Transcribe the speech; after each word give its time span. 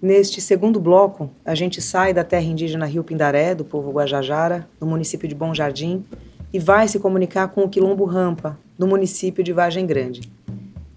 Neste 0.00 0.42
segundo 0.42 0.78
bloco, 0.78 1.30
a 1.42 1.54
gente 1.54 1.80
sai 1.80 2.12
da 2.12 2.22
terra 2.22 2.44
indígena 2.44 2.84
Rio 2.84 3.02
Pindaré, 3.02 3.54
do 3.54 3.64
povo 3.64 3.90
Guajajara, 3.90 4.68
no 4.78 4.86
município 4.86 5.26
de 5.26 5.34
Bom 5.34 5.54
Jardim, 5.54 6.04
e 6.52 6.58
vai 6.58 6.86
se 6.86 6.98
comunicar 6.98 7.48
com 7.48 7.62
o 7.64 7.68
Quilombo 7.68 8.04
Rampa, 8.04 8.58
do 8.78 8.86
município 8.86 9.42
de 9.42 9.54
Vargem 9.54 9.86
Grande. 9.86 10.30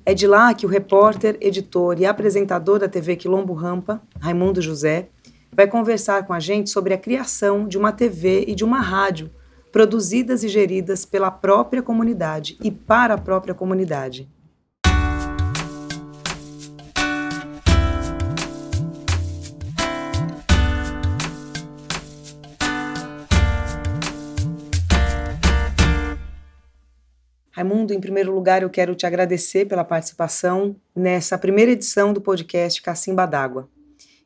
É 0.05 0.13
de 0.13 0.27
lá 0.27 0.53
que 0.53 0.65
o 0.65 0.69
repórter, 0.69 1.37
editor 1.39 1.97
e 1.97 2.05
apresentador 2.05 2.77
da 2.77 2.89
TV 2.89 3.15
Quilombo 3.15 3.53
Rampa, 3.53 4.01
Raimundo 4.19 4.61
José, 4.61 5.07
vai 5.49 5.65
conversar 5.65 6.27
com 6.27 6.33
a 6.33 6.39
gente 6.41 6.69
sobre 6.69 6.93
a 6.93 6.97
criação 6.97 7.69
de 7.69 7.77
uma 7.77 7.93
TV 7.93 8.43
e 8.49 8.53
de 8.53 8.65
uma 8.65 8.81
rádio 8.81 9.31
produzidas 9.71 10.43
e 10.43 10.49
geridas 10.49 11.05
pela 11.05 11.31
própria 11.31 11.81
comunidade 11.81 12.57
e 12.61 12.69
para 12.69 13.13
a 13.13 13.17
própria 13.17 13.53
comunidade. 13.53 14.27
Raimundo, 27.59 27.93
em 27.93 27.99
primeiro 27.99 28.33
lugar, 28.33 28.61
eu 28.61 28.69
quero 28.69 28.95
te 28.95 29.05
agradecer 29.05 29.65
pela 29.65 29.83
participação 29.83 30.77
nessa 30.95 31.37
primeira 31.37 31.71
edição 31.71 32.13
do 32.13 32.21
podcast 32.21 32.81
Cacimba 32.81 33.25
d'Água. 33.25 33.67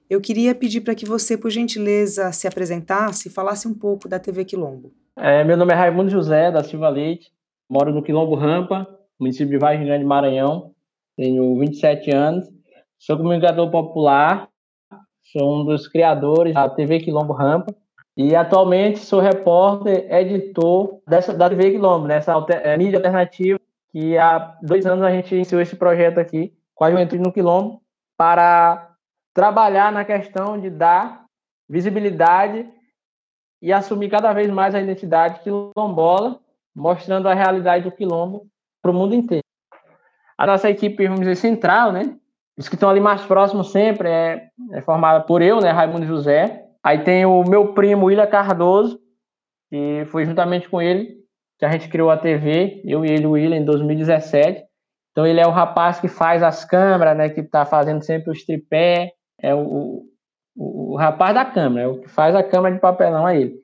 Eu 0.08 0.22
queria 0.22 0.54
pedir 0.54 0.82
para 0.82 0.94
que 0.94 1.04
você, 1.04 1.36
por 1.36 1.50
gentileza, 1.50 2.32
se 2.32 2.48
apresentasse 2.48 3.28
e 3.28 3.32
falasse 3.32 3.68
um 3.68 3.74
pouco 3.74 4.08
da 4.08 4.20
TV 4.20 4.46
Quilombo. 4.46 4.92
É, 5.18 5.44
meu 5.44 5.58
nome 5.58 5.74
é 5.74 5.76
Raimundo 5.76 6.12
José 6.12 6.52
da 6.52 6.64
Silva 6.64 6.90
Leite, 6.90 7.32
moro 7.68 7.92
no 7.92 8.04
Quilombo 8.04 8.36
Rampa, 8.36 8.88
município 9.20 9.50
de 9.50 9.58
Vargem 9.58 9.88
Grande, 9.88 10.06
Maranhão, 10.06 10.72
tenho 11.18 11.58
27 11.58 12.12
anos, 12.12 12.46
sou 13.00 13.18
comunicador 13.18 13.72
popular, 13.72 14.48
sou 15.32 15.60
um 15.60 15.66
dos 15.66 15.88
criadores 15.88 16.54
da 16.54 16.70
TV 16.70 17.00
Quilombo 17.00 17.34
Rampa, 17.34 17.76
e 18.16 18.36
atualmente 18.36 19.00
sou 19.00 19.20
repórter, 19.20 20.06
editor 20.14 21.00
dessa, 21.08 21.34
da 21.34 21.50
TV 21.50 21.72
Quilombo, 21.72 22.08
nessa 22.08 22.34
alter, 22.34 22.62
é, 22.64 22.78
mídia 22.78 23.00
alternativa, 23.00 23.60
que 23.92 24.18
há 24.18 24.56
dois 24.62 24.86
anos 24.86 25.04
a 25.04 25.12
gente 25.12 25.34
iniciou 25.34 25.62
esse 25.62 25.76
projeto 25.76 26.20
aqui 26.20 26.54
com 26.76 26.84
a 26.84 26.92
Juventude 26.92 27.22
no 27.22 27.32
Quilombo 27.32 27.82
para 28.18 28.92
trabalhar 29.34 29.92
na 29.92 30.06
questão 30.06 30.60
de 30.60 30.70
dar 30.70 31.26
visibilidade 31.68 32.70
e 33.62 33.74
assumir 33.74 34.10
cada 34.10 34.32
vez 34.34 34.50
mais 34.52 34.76
a 34.76 34.82
identidade 34.82 35.40
quilombola, 35.40 36.40
mostrando 36.76 37.28
a 37.28 37.34
realidade 37.34 37.86
do 37.86 37.92
quilombo 37.92 38.46
para 38.82 38.92
o 38.92 38.94
mundo 38.94 39.16
inteiro. 39.16 39.44
A 40.38 40.46
nossa 40.46 40.70
equipe, 40.70 41.08
vamos 41.08 41.22
dizer, 41.22 41.36
central, 41.36 41.92
né? 41.92 42.16
Os 42.58 42.68
que 42.68 42.76
estão 42.76 42.90
ali 42.90 43.00
mais 43.00 43.22
próximos 43.22 43.72
sempre 43.72 44.10
é, 44.10 44.50
é 44.74 44.82
formada 44.82 45.24
por 45.24 45.42
eu, 45.42 45.60
né, 45.60 45.72
Raimundo 45.72 46.06
José, 46.06 46.64
Aí 46.84 47.04
tem 47.04 47.26
o 47.26 47.44
meu 47.44 47.74
primo 47.74 48.08
William 48.08 48.28
Cardoso, 48.28 49.00
que 49.70 50.06
foi 50.08 50.26
juntamente 50.26 50.70
com 50.70 50.82
ele 50.82 51.24
que 51.64 51.66
a 51.66 51.72
gente 51.72 51.88
criou 51.88 52.10
a 52.10 52.18
TV, 52.18 52.82
eu 52.84 53.06
e 53.06 53.10
ele, 53.10 53.26
o 53.26 53.32
William, 53.32 53.58
em 53.58 53.64
2017. 53.64 54.66
Então 55.12 55.26
ele 55.26 55.40
é 55.40 55.48
o 55.48 55.52
rapaz 55.52 56.00
que 56.00 56.10
faz 56.10 56.44
as 56.44 56.66
câmeras, 56.66 57.16
né, 57.16 57.30
que 57.30 57.40
está 57.40 57.66
fazendo 57.66 58.04
sempre 58.04 58.32
os 58.32 58.44
tripé, 58.44 59.14
é 59.40 59.56
o, 59.56 60.04
o, 60.56 60.94
o, 60.94 60.98
rapaz 60.98 61.34
da 61.34 61.46
câmera, 61.46 61.86
é 61.86 61.88
o 61.88 62.02
que 62.02 62.10
faz 62.10 62.36
a 62.36 62.44
câmera 62.44 62.76
de 62.76 62.82
papelão 62.82 63.26
a 63.26 63.36
ele. 63.36 63.56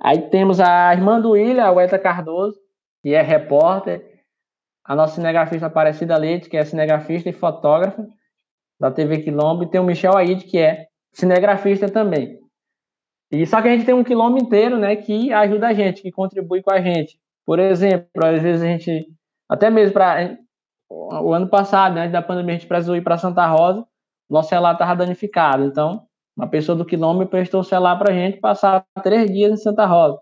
Aí 0.00 0.30
temos 0.30 0.58
a 0.58 0.92
irmã 0.92 1.20
do 1.20 1.30
William, 1.30 1.64
a 1.64 1.70
Weta 1.70 1.98
Cardoso, 1.98 2.58
que 3.02 3.14
é 3.14 3.22
repórter, 3.22 4.04
a 4.84 4.96
nossa 4.96 5.14
cinegrafista 5.14 5.66
Aparecida 5.66 6.16
Leite, 6.16 6.48
que 6.48 6.56
é 6.56 6.64
cinegrafista 6.64 7.28
e 7.28 7.32
fotógrafa 7.32 8.04
da 8.80 8.90
TV 8.90 9.18
Quilombo, 9.18 9.62
e 9.62 9.70
tem 9.70 9.80
o 9.80 9.84
Michel 9.84 10.16
Aide, 10.16 10.44
que 10.44 10.58
é 10.58 10.86
cinegrafista 11.12 11.88
também. 11.88 12.43
E 13.30 13.46
só 13.46 13.60
que 13.60 13.68
a 13.68 13.72
gente 13.72 13.84
tem 13.84 13.94
um 13.94 14.04
quilômetro 14.04 14.46
inteiro, 14.46 14.78
né, 14.78 14.96
que 14.96 15.32
ajuda 15.32 15.68
a 15.68 15.72
gente, 15.72 16.02
que 16.02 16.12
contribui 16.12 16.62
com 16.62 16.72
a 16.72 16.80
gente. 16.80 17.18
Por 17.44 17.58
exemplo, 17.58 18.24
às 18.24 18.42
vezes 18.42 18.62
a 18.62 18.66
gente, 18.66 19.06
até 19.48 19.70
mesmo 19.70 19.92
para 19.94 20.38
o 20.90 21.32
ano 21.32 21.48
passado, 21.48 21.94
né, 21.94 22.08
da 22.08 22.22
pandemia, 22.22 22.54
a 22.54 22.58
gente 22.58 22.68
precisou 22.68 22.96
ir 22.96 23.02
para 23.02 23.18
Santa 23.18 23.46
Rosa, 23.46 23.86
nosso 24.28 24.48
celular 24.48 24.72
estava 24.72 24.96
danificado. 24.96 25.64
Então, 25.64 26.06
uma 26.36 26.48
pessoa 26.48 26.76
do 26.76 26.84
quilômetro 26.84 27.28
prestou 27.28 27.60
o 27.60 27.64
celular 27.64 27.96
para 27.96 28.12
a 28.12 28.14
gente 28.14 28.40
passar 28.40 28.84
três 29.02 29.30
dias 29.30 29.52
em 29.52 29.56
Santa 29.56 29.86
Rosa. 29.86 30.18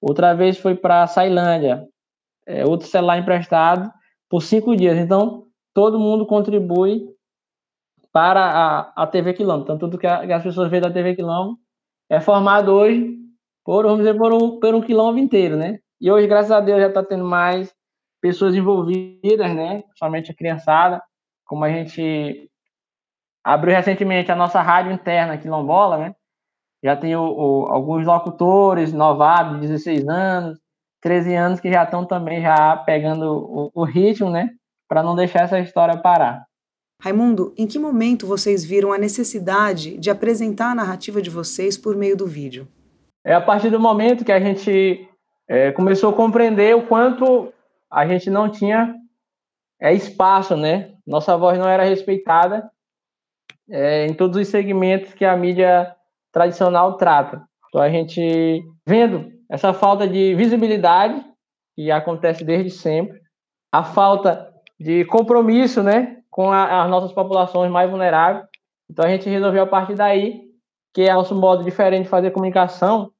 Outra 0.00 0.34
vez 0.34 0.58
foi 0.58 0.74
para 0.74 1.06
Sailândia, 1.06 1.86
é, 2.46 2.64
outro 2.66 2.86
celular 2.88 3.18
emprestado 3.18 3.92
por 4.28 4.42
cinco 4.42 4.74
dias. 4.74 4.98
Então, 4.98 5.46
todo 5.72 6.00
mundo 6.00 6.26
contribui 6.26 7.06
para 8.12 8.44
a, 8.44 9.02
a 9.02 9.06
TV 9.06 9.32
Quilômetro. 9.32 9.74
Então, 9.74 9.78
tudo 9.78 9.98
que, 9.98 10.06
a, 10.06 10.26
que 10.26 10.32
as 10.32 10.42
pessoas 10.42 10.70
veem 10.70 10.82
da 10.82 10.90
TV 10.90 11.14
Quilômetro 11.14 11.61
é 12.12 12.20
formado 12.20 12.70
hoje 12.72 13.16
por, 13.64 13.84
vamos 13.84 14.00
dizer, 14.00 14.14
por 14.18 14.34
um, 14.34 14.60
por 14.60 14.74
um 14.74 14.82
quilômetro 14.82 15.24
inteiro, 15.24 15.56
né? 15.56 15.78
E 15.98 16.10
hoje, 16.10 16.26
graças 16.26 16.50
a 16.50 16.60
Deus, 16.60 16.78
já 16.78 16.88
está 16.88 17.02
tendo 17.02 17.24
mais 17.24 17.72
pessoas 18.20 18.54
envolvidas, 18.54 19.54
né? 19.54 19.82
Somente 19.96 20.30
a 20.30 20.34
criançada, 20.34 21.02
como 21.46 21.64
a 21.64 21.70
gente 21.70 22.50
abriu 23.42 23.74
recentemente 23.74 24.30
a 24.30 24.36
nossa 24.36 24.60
rádio 24.60 24.92
interna 24.92 25.38
quilombola, 25.38 25.96
né? 25.96 26.14
Já 26.84 26.94
tem 26.96 27.16
o, 27.16 27.22
o, 27.22 27.66
alguns 27.72 28.04
locutores 28.04 28.92
novados, 28.92 29.54
de 29.54 29.68
16 29.68 30.06
anos, 30.06 30.58
13 31.00 31.34
anos, 31.34 31.60
que 31.60 31.72
já 31.72 31.84
estão 31.84 32.04
também 32.04 32.42
já 32.42 32.76
pegando 32.76 33.24
o, 33.24 33.70
o 33.74 33.84
ritmo, 33.84 34.28
né? 34.28 34.50
Para 34.86 35.02
não 35.02 35.16
deixar 35.16 35.44
essa 35.44 35.58
história 35.60 35.96
parar. 35.96 36.44
Raimundo, 37.02 37.52
em 37.58 37.66
que 37.66 37.80
momento 37.80 38.28
vocês 38.28 38.64
viram 38.64 38.92
a 38.92 38.96
necessidade 38.96 39.98
de 39.98 40.08
apresentar 40.08 40.70
a 40.70 40.74
narrativa 40.76 41.20
de 41.20 41.28
vocês 41.28 41.76
por 41.76 41.96
meio 41.96 42.16
do 42.16 42.28
vídeo? 42.28 42.68
É 43.26 43.34
a 43.34 43.40
partir 43.40 43.70
do 43.70 43.80
momento 43.80 44.24
que 44.24 44.30
a 44.30 44.38
gente 44.38 45.08
é, 45.48 45.72
começou 45.72 46.10
a 46.10 46.12
compreender 46.12 46.76
o 46.76 46.86
quanto 46.86 47.52
a 47.90 48.06
gente 48.06 48.30
não 48.30 48.48
tinha 48.48 48.94
é, 49.80 49.92
espaço, 49.92 50.56
né? 50.56 50.92
Nossa 51.04 51.36
voz 51.36 51.58
não 51.58 51.68
era 51.68 51.82
respeitada 51.82 52.70
é, 53.68 54.06
em 54.06 54.14
todos 54.14 54.36
os 54.36 54.46
segmentos 54.46 55.12
que 55.12 55.24
a 55.24 55.36
mídia 55.36 55.96
tradicional 56.30 56.96
trata. 56.98 57.42
Então 57.68 57.82
a 57.82 57.90
gente 57.90 58.62
vendo 58.86 59.28
essa 59.50 59.72
falta 59.72 60.06
de 60.06 60.36
visibilidade 60.36 61.20
que 61.74 61.90
acontece 61.90 62.44
desde 62.44 62.70
sempre, 62.70 63.20
a 63.72 63.82
falta 63.82 64.54
de 64.78 65.04
compromisso, 65.06 65.82
né, 65.82 66.21
com 66.32 66.50
a, 66.50 66.82
as 66.82 66.90
nossas 66.90 67.12
populações 67.12 67.70
mais 67.70 67.88
vulneráveis. 67.88 68.46
Então 68.90 69.04
a 69.04 69.08
gente 69.08 69.28
resolveu 69.28 69.62
a 69.62 69.66
partir 69.66 69.94
daí 69.94 70.50
que 70.92 71.02
é 71.02 71.14
nosso 71.14 71.34
modo 71.34 71.62
diferente 71.62 72.04
de 72.04 72.08
fazer 72.08 72.32
comunicação 72.32 73.12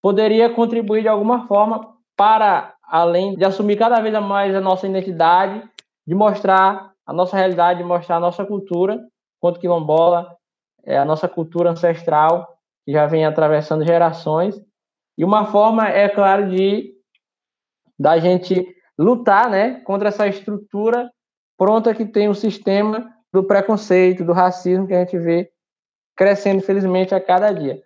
poderia 0.00 0.50
contribuir 0.50 1.02
de 1.02 1.08
alguma 1.08 1.46
forma 1.46 1.94
para 2.16 2.74
além 2.82 3.34
de 3.34 3.44
assumir 3.44 3.76
cada 3.76 4.00
vez 4.00 4.12
mais 4.22 4.54
a 4.54 4.60
nossa 4.60 4.86
identidade, 4.86 5.66
de 6.06 6.14
mostrar 6.14 6.92
a 7.06 7.12
nossa 7.12 7.36
realidade, 7.36 7.78
de 7.78 7.84
mostrar 7.84 8.16
a 8.16 8.20
nossa 8.20 8.44
cultura, 8.44 9.00
quanto 9.40 9.58
quilombola, 9.58 10.36
é 10.84 10.98
a 10.98 11.04
nossa 11.04 11.28
cultura 11.28 11.70
ancestral 11.70 12.54
que 12.84 12.92
já 12.92 13.06
vem 13.06 13.24
atravessando 13.24 13.84
gerações. 13.84 14.54
E 15.16 15.24
uma 15.24 15.46
forma, 15.46 15.88
é 15.88 16.08
claro, 16.08 16.50
de 16.50 16.92
da 17.98 18.18
gente 18.18 18.62
lutar, 18.98 19.48
né, 19.48 19.80
contra 19.80 20.08
essa 20.08 20.28
estrutura 20.28 21.10
pronta 21.56 21.94
que 21.94 22.04
tem 22.04 22.28
o 22.28 22.34
sistema 22.34 23.12
do 23.32 23.44
preconceito, 23.44 24.24
do 24.24 24.32
racismo 24.32 24.86
que 24.86 24.94
a 24.94 25.00
gente 25.00 25.18
vê 25.18 25.50
crescendo, 26.16 26.58
infelizmente, 26.58 27.14
a 27.14 27.20
cada 27.20 27.52
dia. 27.52 27.82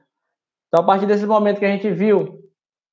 Então, 0.68 0.84
a 0.84 0.86
partir 0.86 1.06
desse 1.06 1.26
momento 1.26 1.58
que 1.58 1.64
a 1.64 1.70
gente 1.70 1.90
viu 1.90 2.38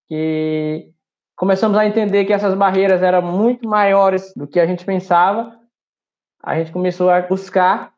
que 0.08 0.92
começamos 1.36 1.78
a 1.78 1.86
entender 1.86 2.26
que 2.26 2.34
essas 2.34 2.56
barreiras 2.56 3.02
eram 3.02 3.22
muito 3.22 3.68
maiores 3.68 4.34
do 4.36 4.48
que 4.48 4.60
a 4.60 4.66
gente 4.66 4.86
pensava, 4.86 5.60
a 6.42 6.56
gente 6.58 6.72
começou 6.72 7.10
a 7.10 7.22
buscar 7.22 7.94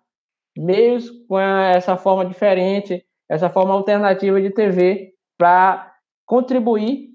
meios 0.58 1.12
com 1.28 1.40
essa 1.40 1.96
forma 1.96 2.26
diferente, 2.26 3.06
essa 3.30 3.50
forma 3.50 3.74
alternativa 3.74 4.42
de 4.42 4.50
TV 4.50 5.14
para 5.38 5.94
contribuir, 6.26 7.10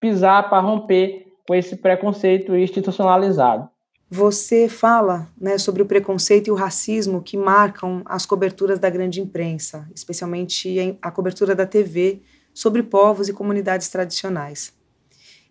pisar 0.00 0.48
para 0.48 0.60
romper 0.60 1.26
com 1.46 1.54
esse 1.54 1.76
preconceito 1.76 2.54
institucionalizado. 2.54 3.68
Você 4.10 4.70
fala 4.70 5.28
né, 5.38 5.58
sobre 5.58 5.82
o 5.82 5.86
preconceito 5.86 6.48
e 6.48 6.50
o 6.50 6.54
racismo 6.54 7.22
que 7.22 7.36
marcam 7.36 8.02
as 8.06 8.24
coberturas 8.24 8.78
da 8.78 8.88
grande 8.88 9.20
imprensa, 9.20 9.86
especialmente 9.94 10.98
a 11.02 11.10
cobertura 11.10 11.54
da 11.54 11.66
TV 11.66 12.22
sobre 12.54 12.82
povos 12.82 13.28
e 13.28 13.34
comunidades 13.34 13.90
tradicionais. 13.90 14.74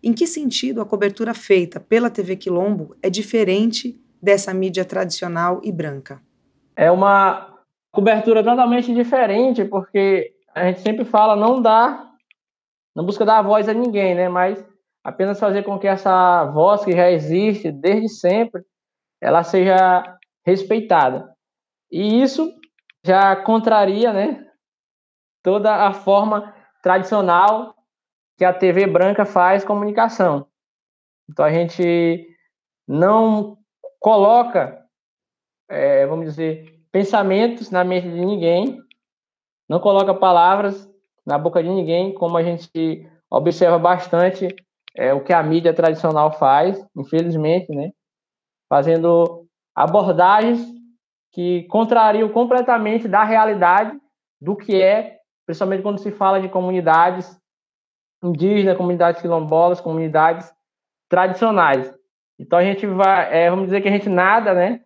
Em 0.01 0.12
que 0.12 0.25
sentido 0.25 0.81
a 0.81 0.86
cobertura 0.86 1.36
feita 1.36 1.80
pela 1.80 2.09
TV 2.09 2.36
Quilombo 2.36 2.95
é 3.01 3.12
diferente 3.12 4.00
dessa 4.19 4.51
mídia 4.56 4.83
tradicional 4.83 5.62
e 5.63 5.71
branca? 5.71 6.19
É 6.75 6.89
uma 6.89 7.59
cobertura 7.92 8.44
totalmente 8.44 8.94
diferente, 8.94 9.65
porque 9.65 10.33
a 10.54 10.65
gente 10.65 10.81
sempre 10.81 11.06
fala 11.06 11.36
não 11.36 11.62
dá, 11.62 12.12
não 12.95 13.06
busca 13.06 13.24
dar 13.24 13.44
voz 13.44 13.69
a 13.69 13.74
ninguém, 13.74 14.15
né? 14.15 14.27
Mas 14.27 14.63
apenas 15.07 15.39
fazer 15.39 15.63
com 15.63 15.80
que 15.80 15.88
essa 15.88 16.44
voz 16.51 16.83
que 16.83 16.92
já 16.92 17.09
existe 17.09 17.71
desde 17.71 18.09
sempre, 18.09 18.62
ela 19.21 19.42
seja 19.42 20.04
respeitada. 20.45 21.33
E 21.89 22.21
isso 22.21 22.54
já 23.06 23.33
contraria, 23.38 24.12
né, 24.12 24.45
toda 25.42 25.74
a 25.88 25.94
forma 25.94 26.54
tradicional 26.83 27.74
que 28.38 28.44
a 28.44 28.51
TV 28.51 28.86
branca 28.86 29.24
faz 29.24 29.63
comunicação. 29.63 30.45
Então 31.30 31.45
a 31.45 31.54
gente 31.54 32.27
não 32.86 33.57
coloca, 34.01 34.86
é, 35.69 36.06
vamos 36.06 36.25
dizer, 36.25 36.81
pensamentos 36.92 37.71
na 37.71 37.81
mente 37.86 38.09
de 38.09 38.25
ninguém, 38.25 38.77
não 39.69 39.80
coloca 39.80 40.13
palavras 40.13 40.86
na 41.25 41.38
boca 41.38 41.63
de 41.63 41.69
ninguém, 41.69 42.13
como 42.13 42.36
a 42.36 42.44
gente 42.44 43.09
observa 43.30 43.80
bastante 43.80 44.54
é, 44.97 45.13
o 45.13 45.23
que 45.23 45.31
a 45.31 45.44
mídia 45.44 45.73
tradicional 45.73 46.31
faz, 46.31 46.83
infelizmente, 46.95 47.71
né? 47.73 47.91
Fazendo 48.67 49.45
abordagens 49.75 50.59
que 51.31 51.63
contrariam 51.67 52.29
completamente 52.29 53.07
da 53.07 53.23
realidade 53.23 53.97
do 54.41 54.55
que 54.55 54.81
é, 54.81 55.19
principalmente 55.45 55.83
quando 55.83 55.99
se 55.99 56.11
fala 56.11 56.41
de 56.41 56.49
comunidades 56.49 57.39
indígenas, 58.23 58.75
comunidades 58.75 59.21
quilombolas, 59.21 59.79
comunidades 59.79 60.51
tradicionais. 61.07 61.94
Então 62.39 62.57
a 62.57 62.63
gente 62.63 62.85
vai, 62.88 63.45
é, 63.45 63.49
vamos 63.49 63.65
dizer 63.65 63.81
que 63.81 63.88
a 63.88 63.91
gente 63.91 64.09
nada, 64.09 64.53
né? 64.53 64.81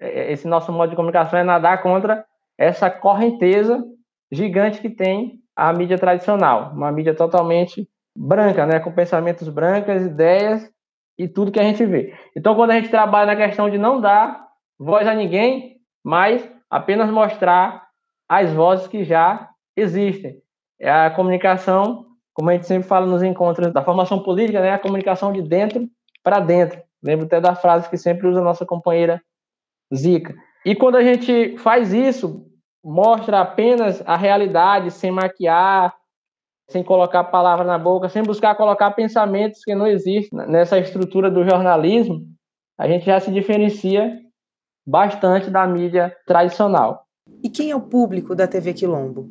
É, 0.00 0.32
esse 0.32 0.46
nosso 0.46 0.70
modo 0.70 0.90
de 0.90 0.96
comunicação 0.96 1.38
é 1.38 1.42
nadar 1.42 1.82
contra 1.82 2.24
essa 2.56 2.88
correnteza 2.88 3.84
gigante 4.30 4.80
que 4.80 4.90
tem 4.90 5.40
a 5.56 5.72
mídia 5.72 5.98
tradicional, 5.98 6.72
uma 6.72 6.92
mídia 6.92 7.14
totalmente 7.14 7.88
branca, 8.18 8.66
né, 8.66 8.80
com 8.80 8.90
pensamentos 8.90 9.48
brancos, 9.48 10.02
ideias 10.02 10.68
e 11.16 11.28
tudo 11.28 11.52
que 11.52 11.60
a 11.60 11.62
gente 11.62 11.86
vê. 11.86 12.12
Então, 12.36 12.54
quando 12.56 12.72
a 12.72 12.74
gente 12.74 12.88
trabalha 12.88 13.26
na 13.26 13.36
questão 13.36 13.70
de 13.70 13.78
não 13.78 14.00
dar 14.00 14.44
voz 14.78 15.06
a 15.06 15.14
ninguém, 15.14 15.76
mas 16.04 16.48
apenas 16.68 17.08
mostrar 17.10 17.86
as 18.28 18.52
vozes 18.52 18.88
que 18.88 19.04
já 19.04 19.48
existem. 19.76 20.36
É 20.80 20.90
a 20.90 21.10
comunicação, 21.10 22.06
como 22.34 22.50
a 22.50 22.54
gente 22.54 22.66
sempre 22.66 22.88
fala 22.88 23.06
nos 23.06 23.22
encontros 23.22 23.72
da 23.72 23.84
formação 23.84 24.22
política, 24.22 24.60
né, 24.60 24.72
a 24.72 24.78
comunicação 24.78 25.32
de 25.32 25.40
dentro 25.40 25.88
para 26.22 26.40
dentro. 26.40 26.80
Lembro 27.02 27.26
até 27.26 27.40
da 27.40 27.54
frase 27.54 27.88
que 27.88 27.96
sempre 27.96 28.26
usa 28.26 28.40
a 28.40 28.44
nossa 28.44 28.66
companheira 28.66 29.22
Zica. 29.94 30.34
E 30.66 30.74
quando 30.74 30.96
a 30.96 31.02
gente 31.02 31.56
faz 31.58 31.92
isso, 31.92 32.44
mostra 32.84 33.40
apenas 33.40 34.02
a 34.06 34.16
realidade, 34.16 34.90
sem 34.90 35.10
maquiar, 35.10 35.94
sem 36.68 36.82
colocar 36.82 37.24
palavra 37.24 37.64
na 37.64 37.78
boca, 37.78 38.08
sem 38.08 38.22
buscar 38.22 38.54
colocar 38.54 38.90
pensamentos 38.90 39.64
que 39.64 39.74
não 39.74 39.86
existem 39.86 40.38
nessa 40.46 40.78
estrutura 40.78 41.30
do 41.30 41.44
jornalismo, 41.44 42.26
a 42.78 42.86
gente 42.86 43.06
já 43.06 43.18
se 43.18 43.32
diferencia 43.32 44.20
bastante 44.86 45.50
da 45.50 45.66
mídia 45.66 46.14
tradicional. 46.26 47.06
E 47.42 47.48
quem 47.48 47.70
é 47.70 47.76
o 47.76 47.80
público 47.80 48.34
da 48.34 48.46
TV 48.46 48.74
Quilombo? 48.74 49.30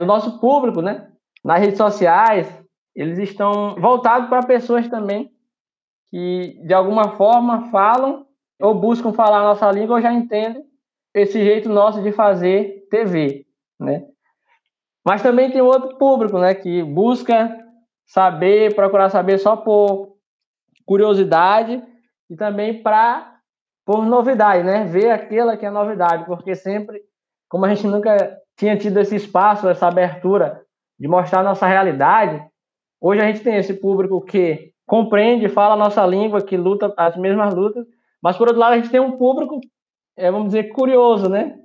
O 0.00 0.04
nosso 0.04 0.40
público, 0.40 0.80
né? 0.80 1.10
Nas 1.44 1.60
redes 1.60 1.78
sociais, 1.78 2.46
eles 2.94 3.18
estão 3.18 3.76
voltados 3.76 4.28
para 4.28 4.46
pessoas 4.46 4.88
também 4.88 5.30
que, 6.10 6.60
de 6.66 6.74
alguma 6.74 7.16
forma, 7.16 7.70
falam 7.70 8.26
ou 8.60 8.74
buscam 8.74 9.12
falar 9.12 9.40
a 9.40 9.44
nossa 9.44 9.70
língua 9.70 9.96
ou 9.96 10.02
já 10.02 10.12
entendem 10.12 10.64
esse 11.14 11.42
jeito 11.42 11.68
nosso 11.68 12.02
de 12.02 12.12
fazer 12.12 12.86
TV, 12.90 13.46
né? 13.78 14.04
Mas 15.04 15.22
também 15.22 15.50
tem 15.50 15.60
outro 15.60 15.96
público, 15.96 16.38
né, 16.38 16.54
que 16.54 16.82
busca 16.82 17.56
saber, 18.06 18.74
procurar 18.74 19.10
saber 19.10 19.38
só 19.38 19.56
por 19.56 20.16
curiosidade 20.84 21.82
e 22.30 22.36
também 22.36 22.82
para 22.82 23.36
por 23.84 24.04
novidade, 24.04 24.64
né? 24.64 24.84
Ver 24.84 25.10
aquela 25.10 25.56
que 25.56 25.64
é 25.64 25.70
novidade, 25.70 26.26
porque 26.26 26.54
sempre, 26.54 27.00
como 27.48 27.64
a 27.64 27.74
gente 27.74 27.86
nunca 27.86 28.38
tinha 28.54 28.76
tido 28.76 28.98
esse 29.00 29.16
espaço, 29.16 29.68
essa 29.68 29.86
abertura 29.86 30.62
de 30.98 31.08
mostrar 31.08 31.42
nossa 31.42 31.66
realidade, 31.66 32.44
hoje 33.00 33.22
a 33.22 33.26
gente 33.26 33.40
tem 33.42 33.56
esse 33.56 33.72
público 33.72 34.20
que 34.20 34.72
compreende, 34.86 35.48
fala 35.48 35.72
a 35.74 35.76
nossa 35.76 36.04
língua, 36.04 36.42
que 36.42 36.56
luta 36.56 36.92
as 36.96 37.16
mesmas 37.16 37.54
lutas, 37.54 37.86
mas 38.22 38.36
por 38.36 38.48
outro 38.48 38.60
lado 38.60 38.72
a 38.72 38.76
gente 38.76 38.90
tem 38.90 39.00
um 39.00 39.16
público, 39.16 39.58
é, 40.16 40.30
vamos 40.30 40.48
dizer, 40.48 40.64
curioso, 40.64 41.28
né? 41.28 41.58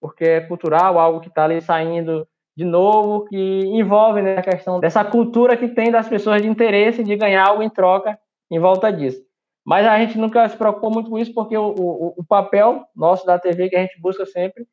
Porque 0.00 0.24
é 0.24 0.40
cultural, 0.40 0.98
algo 0.98 1.20
que 1.20 1.28
está 1.28 1.44
ali 1.44 1.60
saindo 1.60 2.26
de 2.56 2.64
novo, 2.64 3.24
que 3.24 3.60
envolve 3.64 4.20
né, 4.20 4.36
a 4.36 4.42
questão 4.42 4.78
dessa 4.78 5.04
cultura 5.04 5.56
que 5.56 5.68
tem 5.68 5.90
das 5.90 6.08
pessoas 6.08 6.42
de 6.42 6.48
interesse 6.48 7.02
de 7.02 7.16
ganhar 7.16 7.48
algo 7.48 7.62
em 7.62 7.70
troca 7.70 8.18
em 8.50 8.58
volta 8.58 8.92
disso. 8.92 9.22
Mas 9.64 9.86
a 9.86 9.98
gente 9.98 10.18
nunca 10.18 10.48
se 10.48 10.56
preocupou 10.56 10.90
muito 10.90 11.08
com 11.08 11.18
isso, 11.18 11.32
porque 11.32 11.56
o, 11.56 11.74
o, 11.78 12.14
o 12.18 12.24
papel 12.24 12.84
nosso 12.94 13.24
da 13.24 13.38
TV 13.38 13.68
que 13.68 13.76
a 13.76 13.80
gente 13.80 13.98
busca 14.00 14.26
sempre 14.26 14.66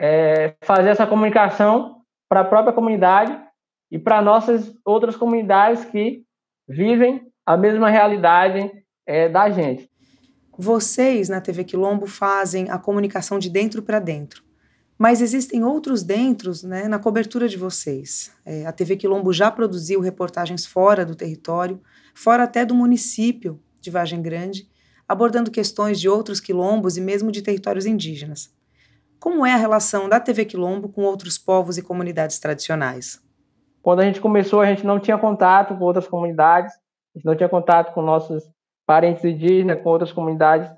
é 0.00 0.54
fazer 0.62 0.90
essa 0.90 1.06
comunicação 1.06 2.02
para 2.28 2.40
a 2.40 2.44
própria 2.44 2.72
comunidade 2.72 3.36
e 3.90 3.98
para 3.98 4.22
nossas 4.22 4.72
outras 4.84 5.16
comunidades 5.16 5.84
que 5.84 6.22
vivem 6.68 7.26
a 7.44 7.56
mesma 7.56 7.90
realidade 7.90 8.70
é, 9.06 9.28
da 9.28 9.50
gente. 9.50 9.90
Vocês 10.56 11.28
na 11.28 11.40
TV 11.40 11.64
Quilombo 11.64 12.06
fazem 12.06 12.70
a 12.70 12.78
comunicação 12.78 13.38
de 13.38 13.48
dentro 13.48 13.82
para 13.82 13.98
dentro. 13.98 14.47
Mas 14.98 15.22
existem 15.22 15.62
outros 15.62 16.02
dentros 16.02 16.64
né, 16.64 16.88
na 16.88 16.98
cobertura 16.98 17.48
de 17.48 17.56
vocês. 17.56 18.32
É, 18.44 18.66
a 18.66 18.72
TV 18.72 18.96
Quilombo 18.96 19.32
já 19.32 19.48
produziu 19.48 20.00
reportagens 20.00 20.66
fora 20.66 21.06
do 21.06 21.14
território, 21.14 21.80
fora 22.12 22.42
até 22.42 22.64
do 22.64 22.74
município 22.74 23.60
de 23.80 23.90
Vargem 23.90 24.20
Grande, 24.20 24.68
abordando 25.06 25.52
questões 25.52 26.00
de 26.00 26.08
outros 26.08 26.40
quilombos 26.40 26.96
e 26.96 27.00
mesmo 27.00 27.30
de 27.30 27.42
territórios 27.42 27.86
indígenas. 27.86 28.52
Como 29.20 29.46
é 29.46 29.52
a 29.52 29.56
relação 29.56 30.08
da 30.08 30.18
TV 30.18 30.44
Quilombo 30.44 30.88
com 30.88 31.02
outros 31.02 31.38
povos 31.38 31.78
e 31.78 31.82
comunidades 31.82 32.40
tradicionais? 32.40 33.22
Quando 33.80 34.00
a 34.00 34.04
gente 34.04 34.20
começou, 34.20 34.60
a 34.60 34.66
gente 34.66 34.84
não 34.84 34.98
tinha 34.98 35.16
contato 35.16 35.76
com 35.76 35.84
outras 35.84 36.08
comunidades, 36.08 36.74
a 36.74 37.18
gente 37.18 37.24
não 37.24 37.36
tinha 37.36 37.48
contato 37.48 37.94
com 37.94 38.02
nossos 38.02 38.42
parentes 38.84 39.24
indígenas, 39.24 39.80
com 39.80 39.88
outras 39.88 40.12
comunidades 40.12 40.70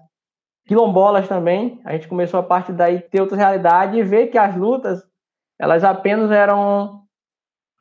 quilombolas 0.67 1.29
também. 1.29 1.81
A 1.85 1.93
gente 1.93 2.09
começou 2.09 2.41
a 2.41 2.43
partir 2.43 2.73
daí 2.73 3.01
ter 3.01 3.21
outra 3.21 3.37
realidade 3.37 3.99
e 3.99 4.03
ver 4.03 4.29
que 4.29 4.39
as 4.39 4.57
lutas 4.57 5.03
elas 5.59 5.85
apenas 5.85 6.31
eram 6.31 7.03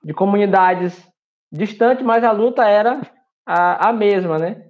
de 0.03 0.13
comunidades 0.13 1.07
distantes, 1.51 2.05
mas 2.05 2.23
a 2.23 2.31
luta 2.31 2.67
era 2.67 3.01
a, 3.45 3.89
a 3.89 3.93
mesma, 3.93 4.37
né? 4.37 4.69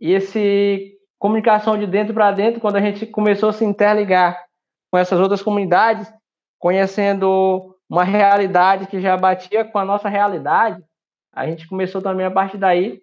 E 0.00 0.12
esse 0.12 0.98
comunicação 1.18 1.78
de 1.78 1.86
dentro 1.86 2.12
para 2.12 2.32
dentro, 2.32 2.60
quando 2.60 2.76
a 2.76 2.80
gente 2.80 3.06
começou 3.06 3.50
a 3.50 3.52
se 3.52 3.64
interligar 3.64 4.44
com 4.90 4.98
essas 4.98 5.20
outras 5.20 5.40
comunidades, 5.40 6.12
conhecendo 6.58 7.76
uma 7.88 8.02
realidade 8.02 8.88
que 8.88 9.00
já 9.00 9.16
batia 9.16 9.64
com 9.64 9.78
a 9.78 9.84
nossa 9.84 10.08
realidade, 10.08 10.82
a 11.32 11.46
gente 11.46 11.68
começou 11.68 12.02
também 12.02 12.26
a 12.26 12.30
partir 12.30 12.58
daí 12.58 13.00